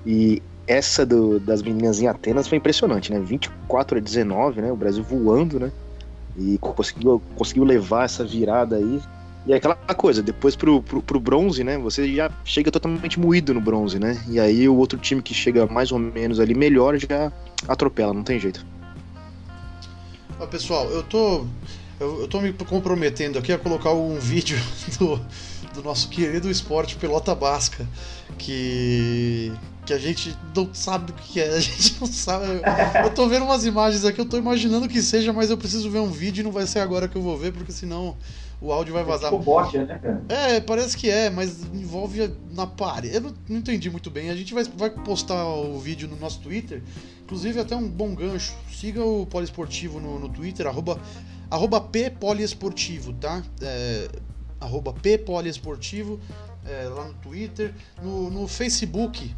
[0.06, 3.20] E essa do, das meninas em Atenas foi impressionante, né?
[3.20, 4.72] 24 a 19, né?
[4.72, 5.70] O Brasil voando, né?
[6.36, 9.00] E conseguiu, conseguiu levar essa virada aí.
[9.46, 11.78] E é aquela coisa, depois pro, pro, pro, bronze, né?
[11.78, 14.20] Você já chega totalmente moído no bronze, né?
[14.28, 17.32] E aí o outro time que chega mais ou menos ali melhor já
[17.68, 18.66] atropela, não tem jeito.
[20.40, 21.46] Ó, pessoal, eu tô
[21.98, 24.58] eu, eu tô me comprometendo aqui a colocar um vídeo
[24.98, 25.20] do,
[25.74, 27.86] do nosso querido esporte pelota basca,
[28.36, 29.52] que
[29.86, 32.44] que a gente não sabe o que é, a gente não sabe.
[33.02, 36.00] Eu tô vendo umas imagens aqui, eu tô imaginando que seja, mas eu preciso ver
[36.00, 38.16] um vídeo e não vai ser agora que eu vou ver, porque senão
[38.60, 39.32] o áudio vai vazar.
[39.32, 40.22] É tipo bot, né, cara?
[40.28, 43.14] É, parece que é, mas envolve na parede.
[43.14, 44.30] Eu não, não, entendi muito bem.
[44.30, 46.82] A gente vai, vai postar o vídeo no nosso Twitter.
[47.22, 48.54] Inclusive, até um bom gancho.
[48.72, 50.98] Siga o Poliesportivo no, no Twitter, arroba
[51.50, 53.42] Arroba P Poliesportivo, tá?
[53.60, 54.08] É,
[54.60, 56.18] arroba P Poliesportivo,
[56.64, 57.72] é, lá no Twitter.
[58.02, 59.34] No, no Facebook,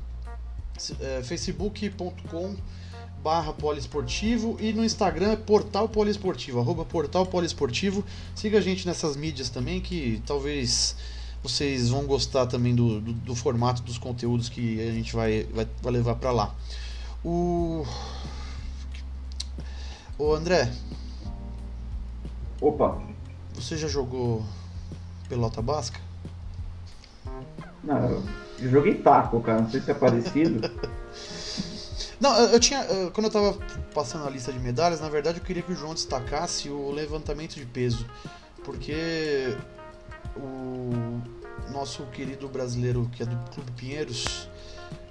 [1.00, 2.56] é, facebook.com
[3.22, 8.04] barra poliesportivo e no Instagram é portal poliesportivo, arroba portal poliesportivo.
[8.34, 10.96] Siga a gente nessas mídias também que talvez
[11.42, 15.66] vocês vão gostar também do, do, do formato dos conteúdos que a gente vai, vai,
[15.82, 16.54] vai levar para lá.
[17.24, 17.84] O...
[20.16, 20.72] o André,
[22.60, 23.00] Opa!
[23.54, 24.44] Você já jogou
[25.28, 26.00] pelota basca?
[27.84, 28.22] Não,
[28.60, 29.62] eu joguei taco, cara.
[29.62, 30.70] Não sei se é parecido.
[32.20, 32.84] Não, eu tinha.
[33.12, 33.58] Quando eu tava
[33.94, 37.54] passando a lista de medalhas, na verdade eu queria que o João destacasse o levantamento
[37.54, 38.04] de peso.
[38.64, 39.56] Porque
[40.36, 41.20] o,
[41.72, 44.48] nosso querido brasileiro que é do Clube Pinheiros,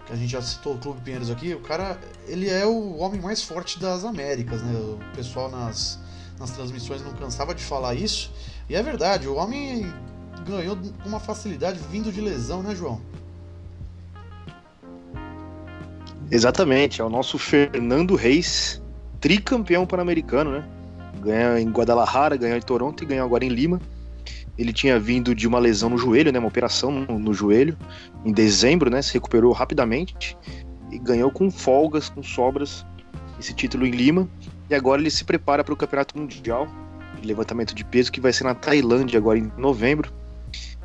[0.05, 3.21] que a gente já citou o Clube Pinheiros aqui, o cara, ele é o homem
[3.21, 4.73] mais forte das Américas, né?
[4.77, 5.99] O pessoal nas,
[6.39, 8.31] nas transmissões não cansava de falar isso.
[8.69, 9.91] E é verdade, o homem
[10.45, 13.01] ganhou com uma facilidade vindo de lesão, né, João?
[16.29, 18.81] Exatamente, é o nosso Fernando Reis,
[19.21, 20.67] tricampeão pan-americano, né?
[21.21, 23.79] Ganhou em Guadalajara, ganhou em Toronto e ganhou agora em Lima.
[24.57, 27.77] Ele tinha vindo de uma lesão no joelho, né, uma operação no, no joelho,
[28.25, 30.35] em dezembro, né, se recuperou rapidamente
[30.91, 32.85] e ganhou com folgas, com sobras,
[33.39, 34.27] esse título em Lima.
[34.69, 36.67] E agora ele se prepara para o Campeonato Mundial
[37.21, 40.11] de levantamento de peso que vai ser na Tailândia agora em novembro.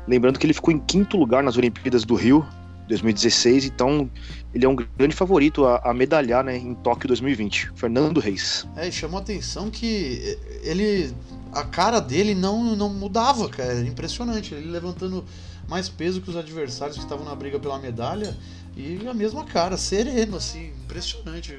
[0.07, 2.45] Lembrando que ele ficou em quinto lugar nas Olimpíadas do Rio
[2.87, 4.09] 2016, então
[4.53, 7.71] ele é um grande favorito a, a medalhar né, em Tóquio 2020.
[7.75, 8.67] Fernando Reis.
[8.75, 11.13] É, e chamou a atenção que ele
[11.53, 13.73] a cara dele não, não mudava, cara.
[13.73, 14.53] Era impressionante.
[14.53, 15.23] Ele levantando
[15.67, 18.35] mais peso que os adversários que estavam na briga pela medalha
[18.75, 21.57] e a mesma cara, sereno, assim, impressionante.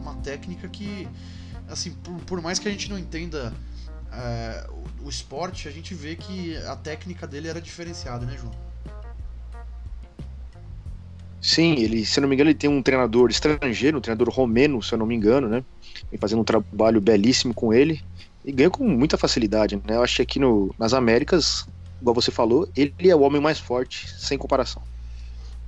[0.00, 1.08] Uma técnica que,
[1.68, 3.52] assim, por, por mais que a gente não entenda
[4.12, 8.52] é, o, o esporte, a gente vê que a técnica dele era diferenciada, né, João?
[11.42, 14.94] Sim, ele, se não me engano, ele tem um treinador estrangeiro, um treinador romeno, se
[14.94, 15.64] eu não me engano, né?
[16.08, 18.00] Vem fazendo um trabalho belíssimo com ele
[18.44, 19.96] e ganha com muita facilidade, né?
[19.96, 21.66] Eu acho que aqui no, nas Américas,
[22.00, 24.80] igual você falou, ele é o homem mais forte, sem comparação.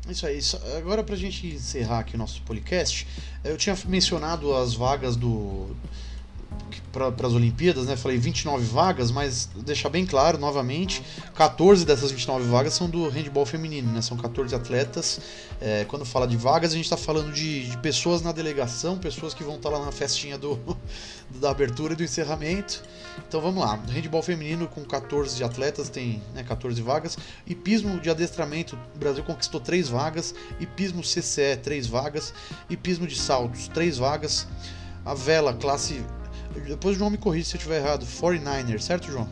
[0.08, 0.38] Isso aí.
[0.76, 3.06] Agora, pra gente encerrar aqui o nosso podcast,
[3.42, 5.74] eu tinha mencionado as vagas do
[6.94, 7.96] para as Olimpíadas, né?
[7.96, 11.02] Falei 29 vagas, mas deixar bem claro novamente,
[11.34, 14.00] 14 dessas 29 vagas são do handball feminino, né?
[14.00, 15.20] São 14 atletas.
[15.60, 19.34] É, quando fala de vagas, a gente está falando de, de, pessoas na delegação, pessoas
[19.34, 20.58] que vão estar tá lá na festinha do,
[21.40, 22.82] da abertura e do encerramento.
[23.26, 23.76] Então vamos lá.
[23.88, 27.18] Handball feminino com 14 atletas, tem né, 14 vagas.
[27.46, 30.34] Hipismo de adestramento, o Brasil conquistou 3 vagas.
[30.60, 32.32] Hipismo CCE, 3 vagas.
[32.70, 34.46] Hipismo de saltos, 3 vagas.
[35.04, 36.02] A vela, classe
[36.60, 38.06] depois o João me corrige se eu estiver errado.
[38.06, 39.28] 49ers, certo, João?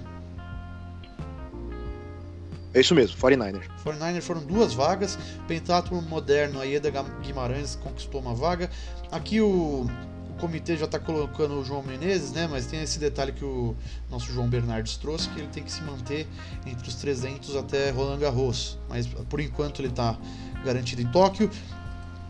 [2.75, 3.65] É isso mesmo, 49ers.
[3.85, 5.19] 49ers foram duas vagas.
[5.47, 6.91] Pentatlo moderno, a Ieda
[7.23, 8.71] Guimarães conquistou uma vaga.
[9.11, 9.87] Aqui o,
[10.31, 12.49] o comitê já está colocando o João Menezes, né?
[12.51, 13.77] Mas tem esse detalhe que o
[14.11, 16.27] nosso João Bernardes trouxe, que ele tem que se manter
[16.65, 18.79] entre os 300 até Roland Garros.
[18.89, 20.17] Mas por enquanto ele está
[20.65, 21.51] garantido em Tóquio.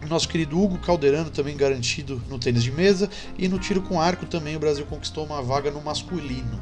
[0.09, 4.27] Nosso querido Hugo Calderano também garantido no tênis de mesa e no tiro com arco
[4.27, 6.61] também o Brasil conquistou uma vaga no masculino.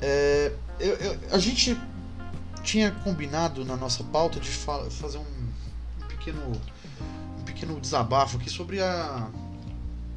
[0.00, 1.76] É, eu, eu, a gente
[2.62, 6.40] tinha combinado na nossa pauta de fa fazer um, um, pequeno,
[7.38, 9.28] um pequeno desabafo aqui sobre a,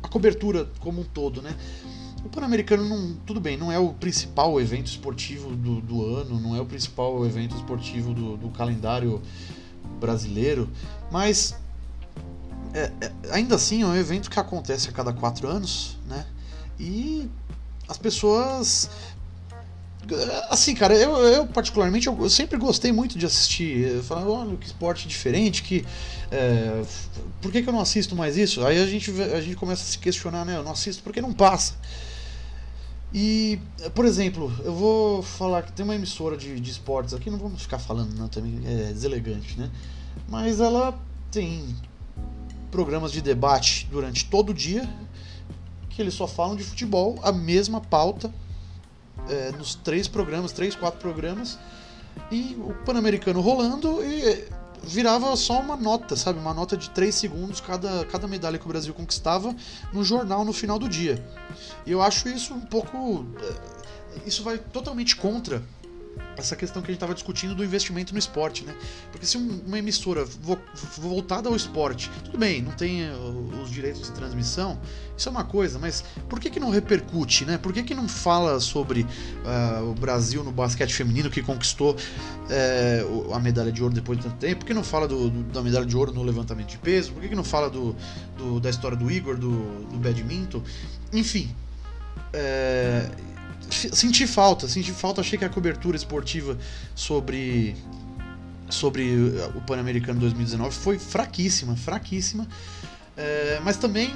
[0.02, 1.56] a cobertura como um todo, né?
[2.24, 6.62] O Pan-Americano, tudo bem, não é o principal evento esportivo do, do ano, não é
[6.62, 9.22] o principal evento esportivo do, do calendário
[10.00, 10.70] brasileiro,
[11.12, 11.54] mas
[12.74, 16.26] é, é, ainda assim é um evento que acontece a cada quatro anos, né?
[16.80, 17.30] E
[17.88, 18.90] as pessoas.
[20.50, 24.02] Assim, cara, eu, eu particularmente eu, sempre gostei muito de assistir.
[24.04, 25.86] Falando, olha que esporte diferente, que.
[26.32, 26.84] É,
[27.42, 28.66] por que, que eu não assisto mais isso?
[28.66, 30.58] Aí a gente, a gente começa a se questionar, né?
[30.58, 31.76] Eu não assisto porque não passa.
[33.14, 33.60] E,
[33.94, 37.62] por exemplo, eu vou falar que tem uma emissora de, de esportes aqui, não vamos
[37.62, 39.70] ficar falando, não, também é deselegante, né?
[40.28, 41.00] Mas ela
[41.30, 41.76] tem
[42.74, 44.90] programas de debate durante todo o dia,
[45.92, 48.34] que eles só falam de futebol, a mesma pauta,
[49.30, 51.60] é, nos três programas, três, quatro programas,
[52.32, 54.48] e o Pan-Americano rolando e
[54.82, 56.40] virava só uma nota, sabe?
[56.40, 59.56] Uma nota de três segundos cada, cada medalha que o Brasil conquistava
[59.94, 61.24] no jornal no final do dia.
[61.86, 63.24] E eu acho isso um pouco.
[63.40, 65.62] É, isso vai totalmente contra
[66.38, 68.76] essa questão que a gente estava discutindo do investimento no esporte, né?
[69.12, 70.26] Porque se uma emissora
[70.98, 73.14] voltada ao esporte, tudo bem, não tem eh,
[73.62, 74.80] os direitos de transmissão,
[75.16, 77.58] isso é uma coisa, mas por que, que não repercute, né?
[77.58, 83.34] Por que, que não fala sobre uh, o Brasil no basquete feminino que conquistou uh,
[83.34, 84.62] a medalha de ouro depois de tanto tempo?
[84.62, 87.14] Por que não fala do, do, da medalha de ouro no levantamento de peso?
[87.14, 87.96] Por que, que não fala do,
[88.60, 90.64] da história do Igor, do, do badminton?
[91.12, 91.56] Enfim.
[92.34, 93.34] Uh,
[93.74, 96.58] senti falta, senti falta, achei que a cobertura esportiva
[96.96, 97.76] sobre
[98.70, 99.16] sobre
[99.56, 102.48] o Pan-Americano 2019 foi fraquíssima, fraquíssima.
[103.16, 104.12] É, mas também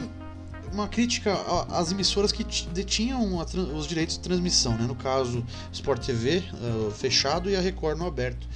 [0.72, 1.34] uma crítica
[1.70, 2.44] às emissoras que
[2.74, 3.38] detinham
[3.76, 4.86] os direitos de transmissão, né?
[4.86, 8.48] no caso Sport TV uh, fechado e a Record no aberto.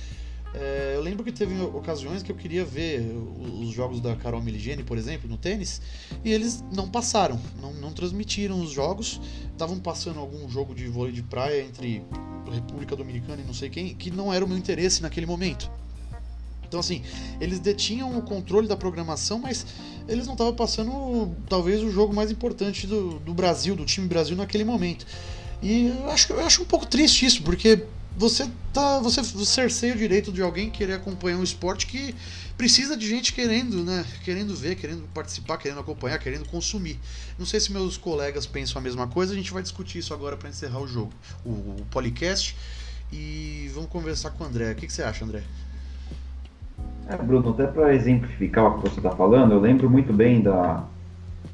[0.54, 3.02] É, eu lembro que teve ocasiões que eu queria ver
[3.62, 5.82] os jogos da Carol Miligene, por exemplo, no tênis,
[6.26, 9.22] e eles não passaram, não, não transmitiram os jogos.
[9.52, 12.04] Estavam passando algum jogo de vôlei de praia entre
[12.52, 15.72] República Dominicana e não sei quem, que não era o meu interesse naquele momento.
[16.68, 17.02] Então, assim,
[17.40, 19.66] eles detinham o controle da programação, mas
[20.08, 24.38] eles não estavam passando, talvez, o jogo mais importante do, do Brasil, do time Brasil
[24.38, 25.06] naquele momento.
[25.62, 27.84] E eu acho, eu acho um pouco triste isso, porque
[28.22, 32.14] você tá você cerceia o direito de alguém querer acompanhar um esporte que
[32.56, 37.00] precisa de gente querendo, né, querendo ver, querendo participar, querendo acompanhar, querendo consumir.
[37.40, 40.38] Não sei se meus colegas pensam a mesma coisa, a gente vai discutir isso agora
[40.38, 41.12] para encerrar o jogo,
[41.44, 42.56] o, o podcast.
[43.12, 44.72] E vamos conversar com o André.
[44.72, 45.42] O que, que você acha, André?
[47.10, 50.86] É, Bruno, até para exemplificar o que você está falando, eu lembro muito bem da,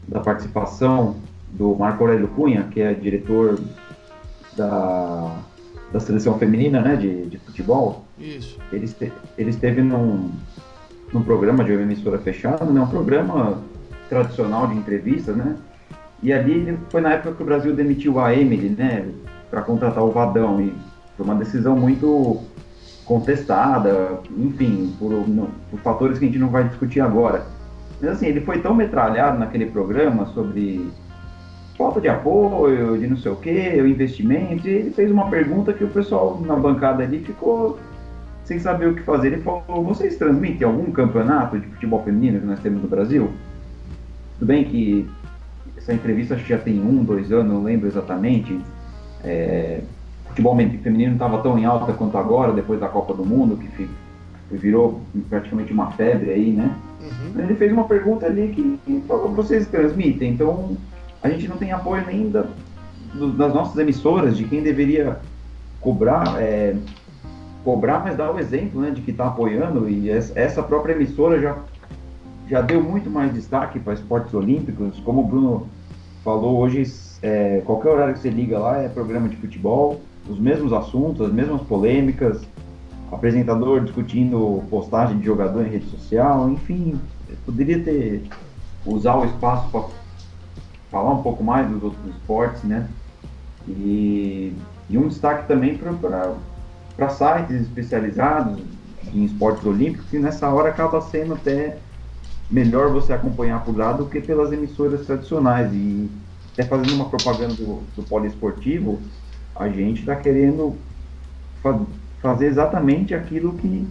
[0.06, 1.16] da participação
[1.50, 3.58] do Marco Aurélio Cunha, que é diretor
[4.58, 5.42] da,
[5.92, 8.06] da seleção feminina né, de, de futebol.
[8.20, 8.58] Isso.
[8.72, 10.32] Ele, este, ele esteve num,
[11.14, 13.62] num programa de uma emissora fechada, né, um programa
[14.10, 15.56] tradicional de entrevistas, né?
[16.22, 19.06] E ali foi na época que o Brasil demitiu a Emily, né,
[19.52, 20.60] para contratar o Vadão.
[20.60, 20.74] E
[21.16, 22.42] foi uma decisão muito
[23.06, 27.46] contestada, enfim, por, não, por fatores que a gente não vai discutir agora.
[28.02, 30.90] Mas assim, ele foi tão metralhado naquele programa sobre
[31.78, 35.72] falta de apoio, de não sei o que, o investimento, e ele fez uma pergunta
[35.72, 37.78] que o pessoal na bancada ali ficou
[38.44, 39.28] sem saber o que fazer.
[39.28, 43.30] Ele falou: vocês transmitem algum campeonato de futebol feminino que nós temos no Brasil?
[44.40, 45.08] Tudo bem que
[45.78, 48.60] essa entrevista acho que já tem um, dois anos, não lembro exatamente.
[49.24, 49.82] É,
[50.30, 53.90] futebol feminino não estava tão em alta quanto agora, depois da Copa do Mundo, que
[54.52, 56.76] virou praticamente uma febre aí, né?
[57.02, 57.42] Uhum.
[57.42, 60.78] Ele fez uma pergunta ali que, que falou, vocês transmitem, então
[61.22, 62.46] a gente não tem apoio nem da,
[63.14, 65.20] do, das nossas emissoras, de quem deveria
[65.80, 66.76] cobrar, é,
[67.64, 71.58] cobrar, mas dar o exemplo né, de que está apoiando, e essa própria emissora já,
[72.50, 75.68] já deu muito mais destaque para esportes olímpicos, como o Bruno
[76.24, 76.84] falou hoje,
[77.22, 81.34] é, qualquer horário que você liga lá é programa de futebol, os mesmos assuntos, as
[81.34, 82.42] mesmas polêmicas,
[83.12, 87.00] apresentador discutindo postagem de jogador em rede social, enfim,
[87.46, 88.24] poderia ter
[88.86, 89.86] usar o espaço para
[90.92, 92.88] falar um pouco mais dos outros esportes, né?
[93.68, 94.54] E,
[94.90, 98.62] e um destaque também para sites especializados
[99.14, 101.78] em esportes olímpicos, que nessa hora acaba sendo até
[102.50, 105.72] melhor você acompanhar por lá do que pelas emissoras tradicionais.
[105.74, 106.10] E
[106.54, 109.00] até fazendo uma propaganda do, do poliesportivo,
[109.56, 110.76] a gente está querendo
[111.62, 111.80] fa
[112.22, 113.88] fazer exatamente aquilo que,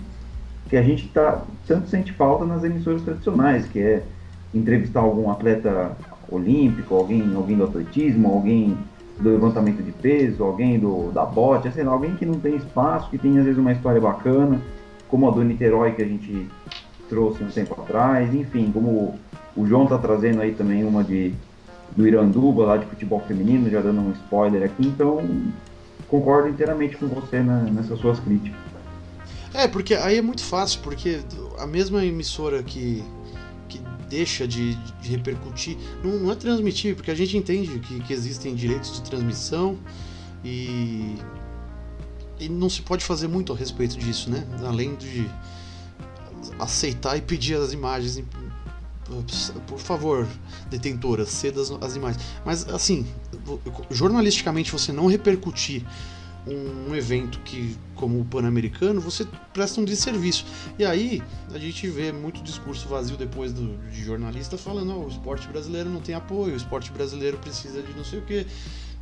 [0.69, 4.03] que a gente tá, tanto sente falta nas emissoras tradicionais, que é
[4.53, 5.97] entrevistar algum atleta
[6.31, 8.77] olímpico, alguém, alguém do atletismo, alguém
[9.19, 13.11] do levantamento de peso, alguém do, da bote, sei lá, alguém que não tem espaço,
[13.11, 14.61] que tem às vezes uma história bacana,
[15.09, 16.49] como a do Niterói que a gente
[17.09, 19.19] trouxe um tempo atrás, enfim, como
[19.57, 21.33] o João está trazendo aí também uma de
[21.97, 25.19] do Iranduba, lá de futebol feminino, já dando um spoiler aqui, então
[26.09, 28.61] concordo inteiramente com você nessas suas críticas.
[29.55, 31.21] É, porque aí é muito fácil, porque
[31.59, 33.03] a mesma emissora que
[34.09, 38.55] deixa de, de repercutir, não, não, é transmitir, porque a gente entende que, que existem
[38.55, 39.79] direitos de transmissão
[40.45, 41.17] e,
[42.39, 44.47] e não se pode fazer muito a respeito disso, né?
[44.65, 45.29] Além de
[46.59, 48.23] aceitar e pedir as imagens
[49.67, 50.27] por favor,
[50.69, 52.25] detentora, ceda as, as, imagens.
[52.45, 53.07] Mas, assim,
[53.91, 55.85] jornalisticamente você não repercutir
[56.47, 60.47] um, evento que, como o Pan-Americano, você presta um desserviço.
[60.79, 61.23] E aí
[61.53, 65.91] a gente vê muito discurso vazio depois do, de jornalista falando: oh, o esporte brasileiro
[65.91, 68.47] não tem apoio, o esporte brasileiro precisa de não sei o que.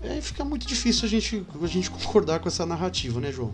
[0.03, 3.53] Aí fica muito difícil a gente, a gente concordar com essa narrativa, né, João?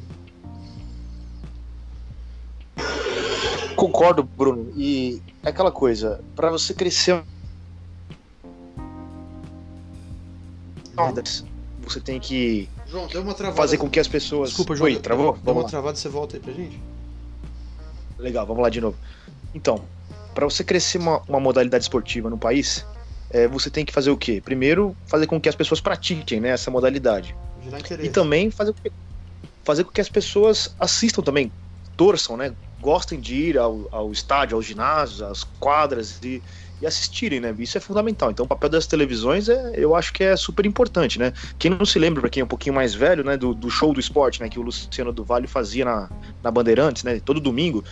[3.77, 4.73] Concordo, Bruno.
[4.77, 7.23] E é aquela coisa, para você crescer.
[11.83, 13.57] Você tem que João, deu uma travada.
[13.57, 14.51] fazer com que as pessoas.
[14.51, 14.91] Desculpa, João.
[14.91, 15.39] Oi, travou?
[15.43, 16.81] Deu uma travada, você volta aí pra gente?
[18.19, 18.97] Legal, vamos lá de novo.
[19.55, 19.85] Então,
[20.35, 22.85] para você crescer uma, uma, modalidade esportiva no país,
[23.31, 24.43] é, você tem que fazer o quê?
[24.45, 27.35] Primeiro, fazer com que as pessoas pratiquem né, essa modalidade.
[28.03, 28.75] E também fazer,
[29.63, 31.53] fazer com que as pessoas assistam também,
[31.97, 32.55] torçam, né?
[32.81, 36.43] gostem de ir ao, ao estádio, aos ginásios, às quadras e,
[36.81, 37.55] e assistirem, né?
[37.59, 38.31] Isso é fundamental.
[38.31, 41.33] Então, o papel das televisões é, eu acho que é super importante, né?
[41.59, 43.93] Quem não se lembra, para quem é um pouquinho mais velho, né, do, do show
[43.93, 46.11] do esporte, né, que o Luciano do Vale fazia na,
[46.43, 47.85] na Bandeirantes, né, todo domingo.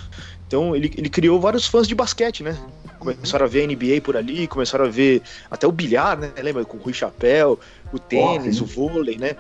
[0.46, 2.58] Então, ele, ele criou vários fãs de basquete, né?
[2.98, 6.32] Começaram a ver a NBA por ali, começaram a ver até o bilhar, né?
[6.42, 6.64] Lembra?
[6.64, 7.60] Com o Rui Chapéu,
[7.92, 9.36] o tênis, Boxe, o vôlei, né?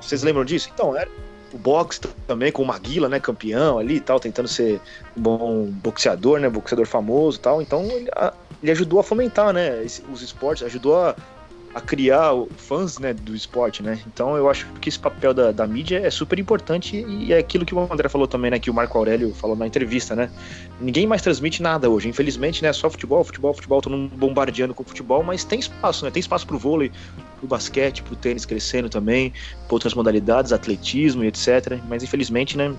[0.00, 0.70] Vocês lembram disso?
[0.72, 1.10] Então, era,
[1.54, 4.80] o boxe também, com o Maguila, né, campeão ali e tal, tentando ser
[5.16, 7.62] um bom boxeador, né, boxeador famoso e tal.
[7.62, 9.82] Então ele, a, ele, ajudou a fomentar, né,
[10.12, 11.14] os esportes, ajudou a,
[11.72, 14.00] a criar fãs né, do esporte, né?
[14.06, 17.64] Então eu acho que esse papel da, da mídia é super importante e é aquilo
[17.64, 18.58] que o André falou também, né?
[18.58, 20.30] Que o Marco Aurélio falou na entrevista, né?
[20.80, 22.08] Ninguém mais transmite nada hoje.
[22.08, 22.72] Infelizmente, né?
[22.72, 26.10] Só futebol, futebol, futebol, todo mundo bombardeando com futebol, mas tem espaço, né?
[26.10, 26.92] Tem espaço pro vôlei,
[27.44, 29.32] pro basquete, pro tênis crescendo também,
[29.66, 31.80] para outras modalidades, atletismo e etc.
[31.88, 32.74] Mas infelizmente, né?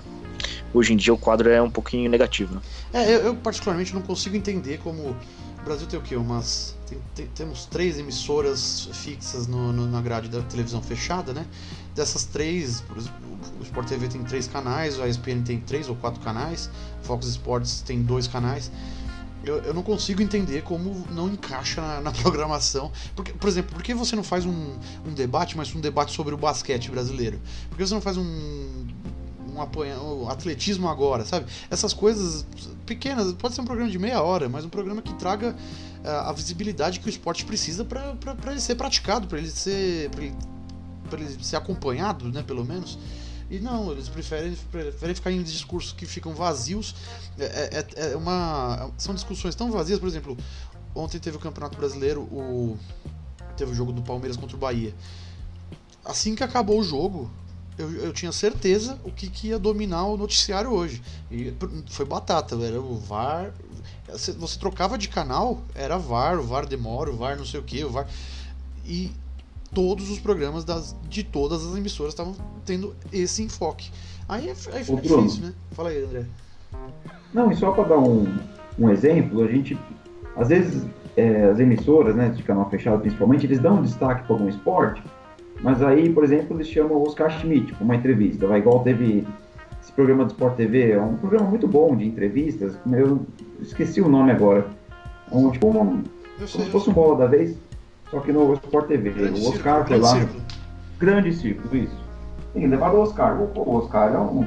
[0.73, 2.55] Hoje em dia o quadro é um pouquinho negativo.
[2.55, 2.61] Né?
[2.93, 6.15] É, eu, eu particularmente não consigo entender como o Brasil tem o quê?
[6.15, 6.75] Umas.
[6.87, 11.45] Tem, tem, temos três emissoras fixas no, no, na grade da televisão fechada, né?
[11.95, 12.83] Dessas três,
[13.59, 16.69] o Sport TV tem três canais, a ESPN tem três ou quatro canais,
[17.01, 18.69] Fox Sports tem dois canais.
[19.45, 22.91] Eu, eu não consigo entender como não encaixa na, na, programação.
[23.15, 26.33] Porque, por exemplo, por que você não faz um, um debate, mas um debate sobre
[26.33, 27.39] o basquete brasileiro?
[27.69, 28.85] Por que você não faz um
[29.55, 31.45] um um atletismo agora, sabe?
[31.69, 32.45] Essas coisas
[32.85, 35.55] pequenas, pode ser um programa de meia hora, mas um programa que traga
[36.03, 40.35] uh, a visibilidade que o esporte precisa para ele ser praticado, para ele ser ele,
[41.09, 42.99] pra ele ser acompanhado, né, pelo menos.
[43.49, 46.95] E não, eles preferem, preferem ficar em discursos que ficam vazios.
[47.37, 50.35] É, é, é, uma, são discussões tão vazias, por exemplo,
[50.95, 52.77] ontem teve o Campeonato Brasileiro, o,
[53.55, 54.93] teve o jogo do Palmeiras contra o Bahia.
[56.03, 57.29] Assim que acabou o jogo,
[57.77, 61.01] eu, eu tinha certeza o que, que ia dominar o noticiário hoje.
[61.29, 61.53] E
[61.87, 63.53] foi batata, era o VAR.
[64.07, 67.83] Você trocava de canal, era VAR, o VAR demora, o VAR não sei o que,
[67.83, 68.07] o VAR.
[68.85, 69.11] E
[69.73, 72.33] todos os programas das, de todas as emissoras estavam
[72.65, 73.89] tendo esse enfoque.
[74.27, 75.53] Aí, é, aí fica difícil, né?
[75.71, 76.25] Fala aí, André.
[77.33, 78.37] Não, e só para dar um,
[78.79, 79.77] um exemplo, a gente,
[80.35, 80.85] às vezes,
[81.15, 85.03] é, as emissoras, né, de canal fechado principalmente, eles dão um destaque para algum esporte,
[85.61, 88.47] mas aí, por exemplo, eles chamam o Oscar Schmidt para uma entrevista.
[88.47, 89.25] Vai igual teve
[89.81, 92.77] esse programa do Sport TV, é um programa muito bom de entrevistas.
[92.91, 93.25] Eu
[93.61, 94.67] esqueci o nome agora.
[95.31, 97.57] É um, tipo uma, como se fosse um bola da vez,
[98.15, 99.09] só que no Sport TV.
[99.09, 100.07] Grande o Oscar foi lá.
[100.07, 100.41] Círculo.
[100.97, 101.97] Grande círculo, isso.
[102.53, 103.37] Tem levado o Oscar.
[103.37, 104.45] O Oscar é um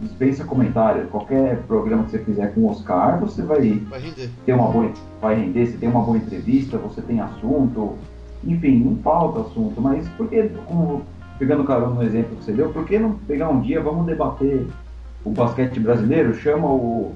[0.00, 1.06] dispensa comentário.
[1.08, 4.00] Qualquer programa que você fizer com o Oscar, você vai, vai
[4.46, 4.90] ter uma boa,
[5.20, 7.98] vai render, você tem uma boa entrevista, você tem assunto,
[8.42, 11.02] enfim, não falta assunto, mas por que, como,
[11.38, 14.66] pegando carona no exemplo que você deu, por que não pegar um dia, vamos debater
[15.24, 17.12] o basquete brasileiro, chama o,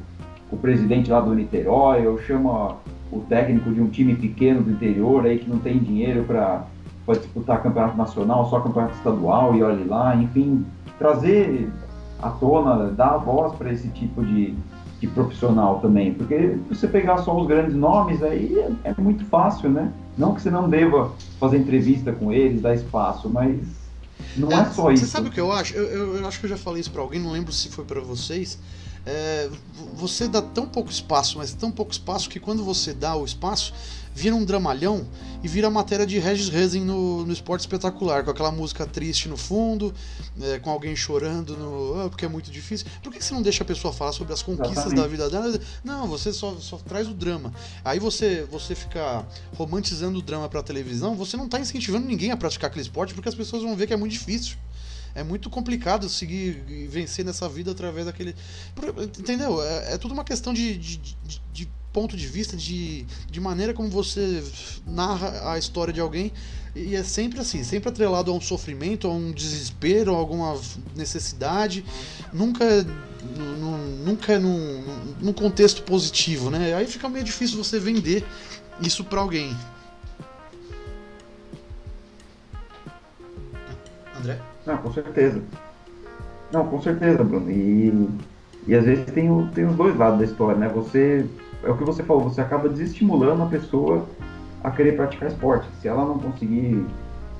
[0.52, 2.76] o presidente lá do Niterói, ou chama
[3.10, 6.66] o técnico de um time pequeno do interior aí que não tem dinheiro para
[7.08, 10.64] disputar campeonato nacional, só campeonato estadual e olhe lá, enfim,
[10.98, 11.70] trazer
[12.20, 14.54] à tona, dar a voz para esse tipo de,
[15.00, 19.70] de profissional também, porque você pegar só os grandes nomes aí é, é muito fácil,
[19.70, 19.92] né?
[20.16, 23.58] Não que você não deva fazer entrevista com eles, dar espaço, mas
[24.36, 25.04] não é, é só isso.
[25.04, 25.74] Você sabe o que eu acho?
[25.74, 27.84] Eu, eu, eu, acho que eu já falei isso para alguém, não lembro se foi
[27.84, 28.58] para vocês.
[29.06, 29.48] É,
[29.94, 33.72] você dá tão pouco espaço, mas tão pouco espaço que quando você dá o espaço,
[34.12, 35.06] vira um dramalhão
[35.44, 39.36] e vira matéria de Regis Rezin no, no Esporte Espetacular, com aquela música triste no
[39.36, 39.94] fundo,
[40.40, 42.86] é, com alguém chorando, no, ah, porque é muito difícil.
[43.02, 45.02] Por que você não deixa a pessoa falar sobre as conquistas Exatamente.
[45.02, 45.60] da vida dela?
[45.84, 47.52] Não, você só, só traz o drama.
[47.84, 52.36] Aí você, você fica romantizando o drama pra televisão, você não tá incentivando ninguém a
[52.36, 54.56] praticar aquele esporte, porque as pessoas vão ver que é muito difícil
[55.16, 58.36] é muito complicado seguir e vencer nessa vida através daquele.
[59.18, 59.62] Entendeu?
[59.62, 63.72] É, é tudo uma questão de, de, de, de ponto de vista, de, de maneira
[63.72, 64.44] como você
[64.86, 66.30] narra a história de alguém.
[66.74, 70.60] E é sempre assim, sempre atrelado a um sofrimento, a um desespero, a alguma
[70.94, 71.82] necessidade.
[72.30, 72.86] Nunca,
[74.04, 74.84] nunca num,
[75.18, 76.74] num contexto positivo, né?
[76.74, 78.22] Aí fica meio difícil você vender
[78.82, 79.56] isso para alguém.
[84.14, 84.55] André?
[84.66, 85.40] Não, com certeza.
[86.52, 87.50] Não, com certeza, Bruno.
[87.50, 88.08] E,
[88.66, 90.68] e às vezes tem, o, tem os dois lados da história, né?
[90.74, 91.26] Você
[91.62, 94.06] é o que você falou, você acaba desestimulando a pessoa
[94.62, 95.66] a querer praticar esporte.
[95.80, 96.84] Se ela não conseguir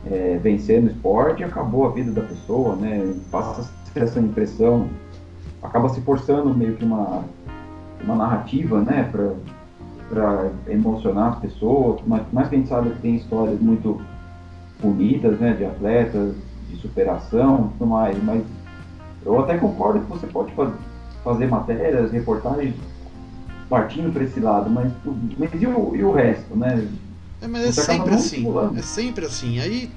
[0.07, 3.14] é, vencer no esporte, acabou a vida da pessoa, né?
[3.31, 4.89] Passa essa impressão,
[5.62, 7.24] acaba se forçando meio que uma,
[8.05, 9.11] uma narrativa, né?
[10.09, 12.01] Para emocionar as pessoas.
[12.07, 14.01] Mas, mais que a gente sabe que tem histórias muito
[14.81, 15.55] bonitas, né?
[15.55, 16.35] De atletas,
[16.69, 18.23] de superação, tudo mais.
[18.23, 18.43] Mas
[19.25, 20.53] eu até concordo que você pode
[21.25, 22.75] fazer matérias, reportagens
[23.69, 24.93] partindo para esse lado, mas,
[25.37, 26.89] mas e, o, e o resto, né?
[27.41, 28.47] É, mas é sempre assim.
[28.77, 29.59] É sempre assim.
[29.59, 29.91] Aí,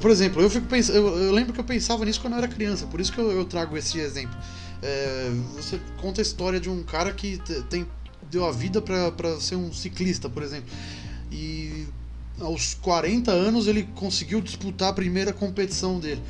[0.00, 2.48] por exemplo, eu fico pensando, eu, eu, lembro que eu pensava nisso quando eu era
[2.48, 4.36] criança, por isso que eu, eu trago esse exemplo.
[4.82, 7.86] É, você conta a história de um cara que tem,
[8.30, 10.68] deu a vida para ser um ciclista, por exemplo.
[11.30, 11.77] E
[12.40, 16.22] aos 40 anos ele conseguiu disputar a primeira competição dele.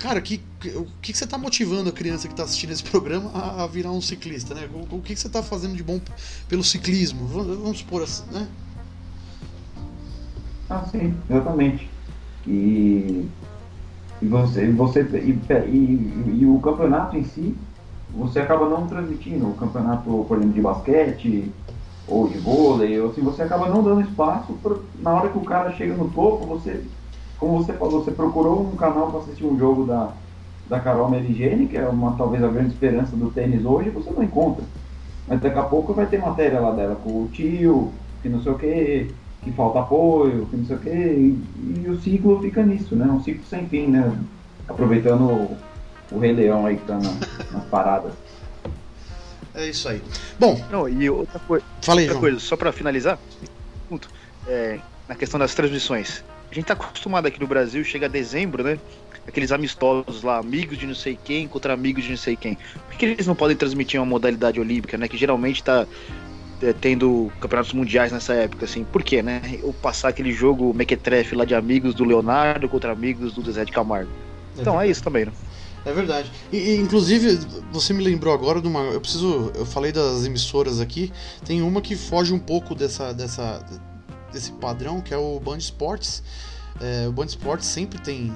[0.00, 0.40] Cara, que,
[0.74, 3.66] o que, que você está motivando a criança que está assistindo esse programa a, a,
[3.66, 4.68] virar um ciclista, né?
[4.72, 6.00] O, o que, que você está fazendo de bom
[6.48, 7.26] pelo ciclismo?
[7.26, 8.48] Vamos, vamos supor assim, né?
[10.68, 11.88] Ah, sim, exatamente.
[12.46, 13.28] E,
[14.20, 15.38] e você, você e,
[15.70, 17.54] e, e, o campeonato em si,
[18.10, 19.48] você acaba não transmitindo.
[19.48, 21.52] O campeonato, por exemplo, de basquete
[22.06, 25.44] ou de vôlei, ou assim, você acaba não dando espaço pra, na hora que o
[25.44, 26.82] cara chega no topo, você,
[27.38, 30.12] como você falou, você procurou um canal para assistir um jogo da,
[30.68, 34.22] da Carol Merigene, que é uma talvez a grande esperança do tênis hoje, você não
[34.22, 34.64] encontra.
[35.26, 38.52] Mas daqui a pouco vai ter matéria lá dela com o tio, que não sei
[38.52, 42.62] o que, que falta apoio, que não sei o que, e, e, o ciclo fica
[42.62, 43.06] nisso, né?
[43.06, 44.16] Um ciclo sem fim, né?
[44.68, 45.56] Aproveitando o,
[46.12, 47.12] o Rei Leão aí que tá na,
[47.52, 48.12] nas paradas.
[49.54, 50.00] É isso aí.
[50.38, 50.64] Bom.
[50.70, 53.18] Não, e outra, coi Falei, outra coisa, só para finalizar,
[54.46, 54.78] é,
[55.08, 56.24] na questão das transmissões.
[56.50, 58.78] A gente tá acostumado aqui no Brasil, chega dezembro, né?
[59.26, 62.58] Aqueles amistosos lá, amigos de não sei quem contra amigos de não sei quem.
[62.88, 65.08] Por que eles não podem transmitir uma modalidade olímpica, né?
[65.08, 65.86] Que geralmente tá
[66.60, 68.84] é, tendo campeonatos mundiais nessa época, assim.
[68.84, 69.40] Por quê, né?
[69.62, 73.72] Ou passar aquele jogo mequetrefe lá de amigos do Leonardo contra amigos do Zé de
[73.72, 74.10] Camargo.
[74.58, 75.32] Então é, é isso também, né?
[75.84, 76.30] É verdade.
[76.52, 77.38] E, e, inclusive,
[77.72, 78.80] você me lembrou agora de uma.
[78.80, 79.50] Eu preciso.
[79.54, 81.12] Eu falei das emissoras aqui.
[81.44, 83.64] Tem uma que foge um pouco dessa, dessa,
[84.32, 86.22] desse padrão, que é o Band Esportes.
[86.80, 88.32] É, o Band Esportes sempre tem,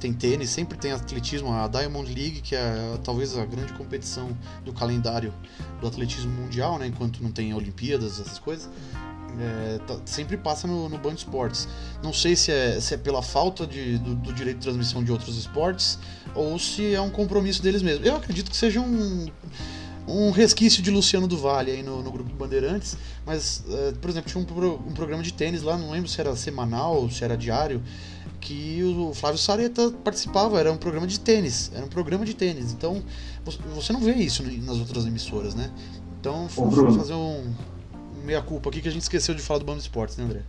[0.00, 1.52] tem tênis, sempre tem atletismo.
[1.52, 5.32] A Diamond League, que é talvez a grande competição do calendário
[5.80, 6.88] do atletismo mundial, né?
[6.88, 8.68] Enquanto não tem Olimpíadas, essas coisas.
[9.38, 11.68] É, tá, sempre passa no, no Band Esportes.
[12.02, 15.12] Não sei se é, se é pela falta de, do, do, direito de transmissão de
[15.12, 15.98] outros esportes
[16.36, 18.06] ou se é um compromisso deles mesmos.
[18.06, 19.26] Eu acredito que seja um,
[20.06, 24.30] um resquício de Luciano do Vale aí no, no grupo Bandeirantes, mas, é, por exemplo,
[24.30, 27.36] tinha um, pro, um, programa de tênis lá, não lembro se era semanal, se era
[27.36, 27.82] diário,
[28.40, 32.72] que o Flávio Sareta participava, era um programa de tênis, era um programa de tênis,
[32.72, 33.02] então
[33.74, 35.70] você não vê isso nas outras emissoras, né?
[36.20, 37.52] Então, vamos fazer um
[38.24, 40.42] meia culpa aqui que a gente esqueceu de falar do Band Esportes, né, André?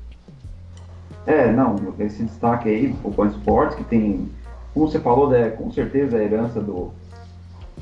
[1.27, 4.29] É, não, esse destaque aí, o Band Esportes, que tem,
[4.77, 6.91] como você falou, né, com certeza a herança do,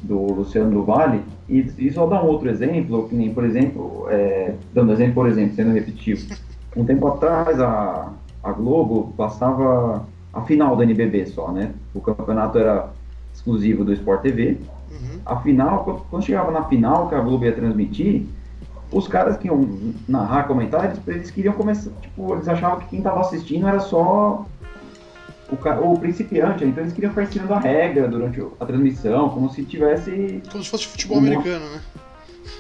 [0.02, 4.08] do Luciano do Vale, e, e só dar um outro exemplo, que nem, por exemplo,
[4.10, 6.34] é, dando exemplo, por exemplo, sendo repetitivo,
[6.76, 11.72] um tempo atrás a, a Globo passava a final da NBB só, né?
[11.94, 12.90] O campeonato era
[13.34, 14.58] exclusivo do Sport TV.
[14.92, 15.20] Uhum.
[15.26, 18.26] A final, quando chegava na final que a Globo ia transmitir,
[18.92, 19.68] os caras que iam
[20.08, 24.46] narrar, comentar, eles, eles queriam começar, tipo, eles achavam que quem estava assistindo era só
[25.50, 29.64] o, o principiante, então eles queriam ficar ensinando a regra durante a transmissão, como se
[29.64, 30.42] tivesse.
[30.52, 31.82] Como se fosse futebol um americano, né?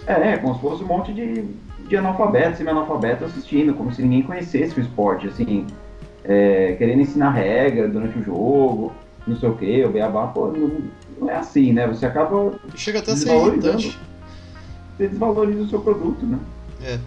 [0.07, 1.43] É, como se fosse um monte de,
[1.87, 5.65] de analfabetos, semi-analfabetos assistindo, como se ninguém conhecesse o esporte, assim,
[6.23, 8.93] é, querendo ensinar regra durante o jogo,
[9.25, 10.71] não sei o que, o beabá, pô, não,
[11.19, 11.87] não é assim, né?
[11.87, 12.53] Você acaba.
[12.75, 13.97] Chega até a ser irritante
[14.97, 16.39] você desvaloriza o seu produto, né?
[16.81, 16.99] É.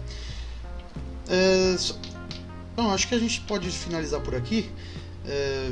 [1.29, 1.75] é
[2.75, 4.69] Bom, acho que a gente pode finalizar por aqui.
[5.29, 5.71] É,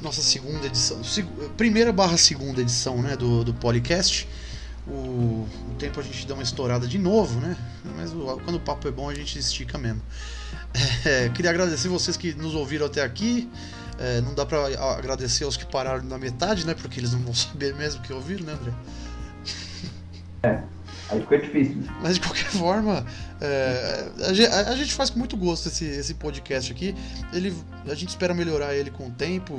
[0.00, 4.28] nossa segunda edição, seg, primeira barra segunda edição né, do, do podcast.
[4.86, 4.90] O,
[5.70, 7.56] o, tempo a gente dá uma estourada de novo, né?
[7.96, 10.00] Mas o, quando o papo é bom a gente estica mesmo.
[11.04, 13.50] É, queria agradecer vocês que nos ouviram até aqui.
[13.98, 14.66] É, não dá para
[14.96, 16.74] agradecer aos que pararam na metade, né?
[16.74, 18.72] Porque eles não vão saber mesmo que ouviram, né, André?
[20.44, 20.75] É.
[21.08, 21.84] Aí fica difícil.
[22.02, 23.04] Mas de qualquer forma,
[23.40, 24.10] é,
[24.50, 26.94] a, a, gente faz com muito gosto esse, esse podcast aqui.
[27.32, 27.54] Ele,
[27.86, 29.54] a gente espera melhorar ele com o tempo,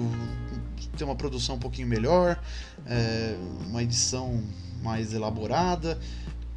[0.98, 2.40] ter uma produção um pouquinho melhor,
[2.86, 3.36] é,
[3.68, 4.44] uma edição
[4.84, 5.98] mais elaborada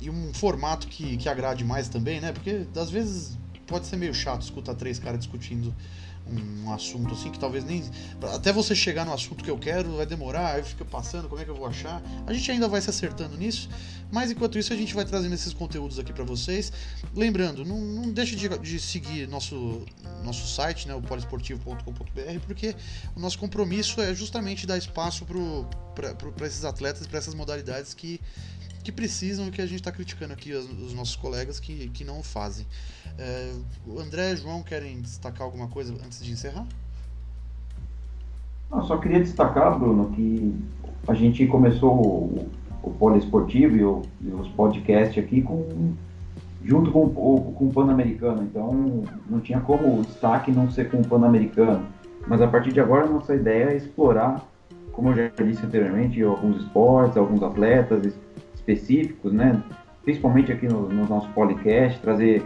[0.01, 2.32] e um formato que, que agrade mais também, né?
[2.32, 5.74] Porque às vezes pode ser meio chato escutar três caras discutindo
[6.31, 7.85] um assunto assim que talvez nem.
[8.35, 11.45] Até você chegar no assunto que eu quero vai demorar, aí fica passando, como é
[11.45, 12.03] que eu vou achar?
[12.26, 13.68] A gente ainda vai se acertando nisso,
[14.11, 16.72] mas enquanto isso a gente vai trazendo esses conteúdos aqui para vocês.
[17.14, 19.85] Lembrando, não, não deixe de, de, seguir nosso,
[20.24, 22.74] nosso site, né, o poliesportivo.com.br, porque
[23.16, 25.26] o nosso compromisso é justamente dar espaço
[25.95, 28.20] para esses atletas, para essas modalidades que
[28.83, 32.05] que precisam e que a gente está criticando aqui os, os, nossos colegas que, que
[32.05, 32.66] não o fazem.
[33.18, 33.53] É,
[33.87, 36.66] o André e o João querem destacar alguma coisa antes de encerrar?
[38.72, 40.55] Eu só queria destacar, Bruno, que
[41.07, 42.49] a gente começou o,
[42.83, 45.95] o poliesportivo e, o, e os podcasts aqui com,
[46.64, 50.99] junto com, o, com o Pan-Americano, então não tinha como o destaque não ser com
[50.99, 51.85] o Pan-Americano.
[52.26, 54.45] Mas a partir de agora, nossa ideia é explorar,
[54.93, 58.14] como eu já disse anteriormente, alguns esportes, alguns atletas,
[58.72, 59.62] específicos, né?
[60.02, 62.42] Principalmente aqui no, no nosso podcast, trazer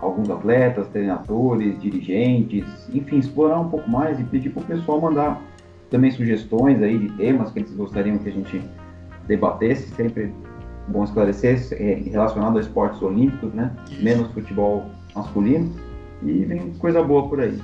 [0.00, 5.42] alguns atletas, treinadores, dirigentes, enfim, explorar um pouco mais e pedir para o pessoal mandar
[5.90, 8.62] também sugestões aí de temas que eles gostariam que a gente
[9.26, 10.32] debatesse, sempre
[10.88, 13.74] bom esclarecer, é, relacionado a esportes olímpicos, né?
[14.00, 15.74] Menos futebol masculino
[16.22, 17.58] e vem coisa boa por aí.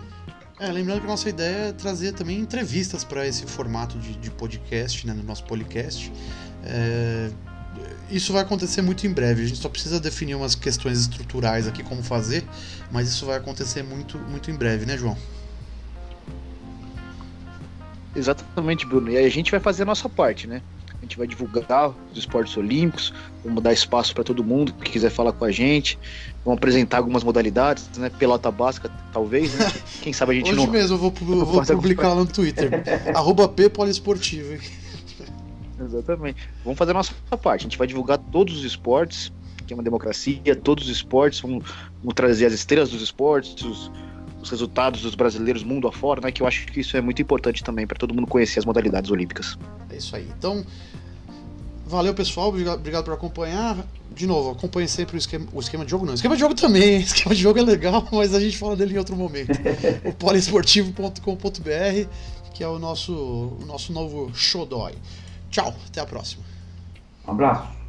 [0.60, 4.30] É, lembrando que a nossa ideia é trazer também entrevistas para esse formato de, de,
[4.30, 6.12] podcast, né, no nosso podcast.
[6.62, 7.28] É,
[8.10, 9.42] isso vai acontecer muito em breve.
[9.42, 12.44] A gente só precisa definir umas questões estruturais aqui como fazer,
[12.90, 15.16] mas isso vai acontecer muito, muito em breve, né, João?
[18.14, 19.10] Exatamente, Bruno.
[19.10, 20.62] E aí a gente vai fazer a nossa parte, né?
[20.96, 23.12] A gente vai divulgar os esportes olímpicos,
[23.44, 25.98] vamos dar espaço para todo mundo que quiser falar com a gente,
[26.44, 28.08] vamos apresentar algumas modalidades, né?
[28.08, 29.70] Pelota básica, talvez, né?
[30.00, 30.62] Quem sabe a gente Hoje não.
[30.62, 32.70] Hoje mesmo eu vou, eu vou publicar lá no Twitter.
[33.14, 34.56] arroba P Poliesportivo.
[35.80, 36.48] Exatamente.
[36.62, 37.62] Vamos fazer a nossa parte.
[37.62, 39.32] A gente vai divulgar todos os esportes,
[39.66, 41.64] que é uma democracia, todos os esportes, vamos,
[42.00, 43.90] vamos trazer as estrelas dos esportes, os,
[44.42, 46.30] os resultados dos brasileiros mundo afora, né?
[46.30, 49.10] Que eu acho que isso é muito importante também para todo mundo conhecer as modalidades
[49.10, 49.58] olímpicas.
[49.90, 50.28] É isso aí.
[50.38, 50.64] Então,
[51.86, 53.84] valeu pessoal, obrigado por acompanhar.
[54.14, 56.12] De novo, acompanhe sempre o esquema, o esquema de jogo, não.
[56.12, 58.76] O esquema de jogo também, o esquema de jogo é legal, mas a gente fala
[58.76, 59.50] dele em outro momento.
[60.04, 62.08] o poliesportivo.com.br,
[62.52, 64.94] que é o nosso, o nosso novo xodói.
[65.54, 66.42] Tchau, até a próxima.
[67.24, 67.83] Um abraço.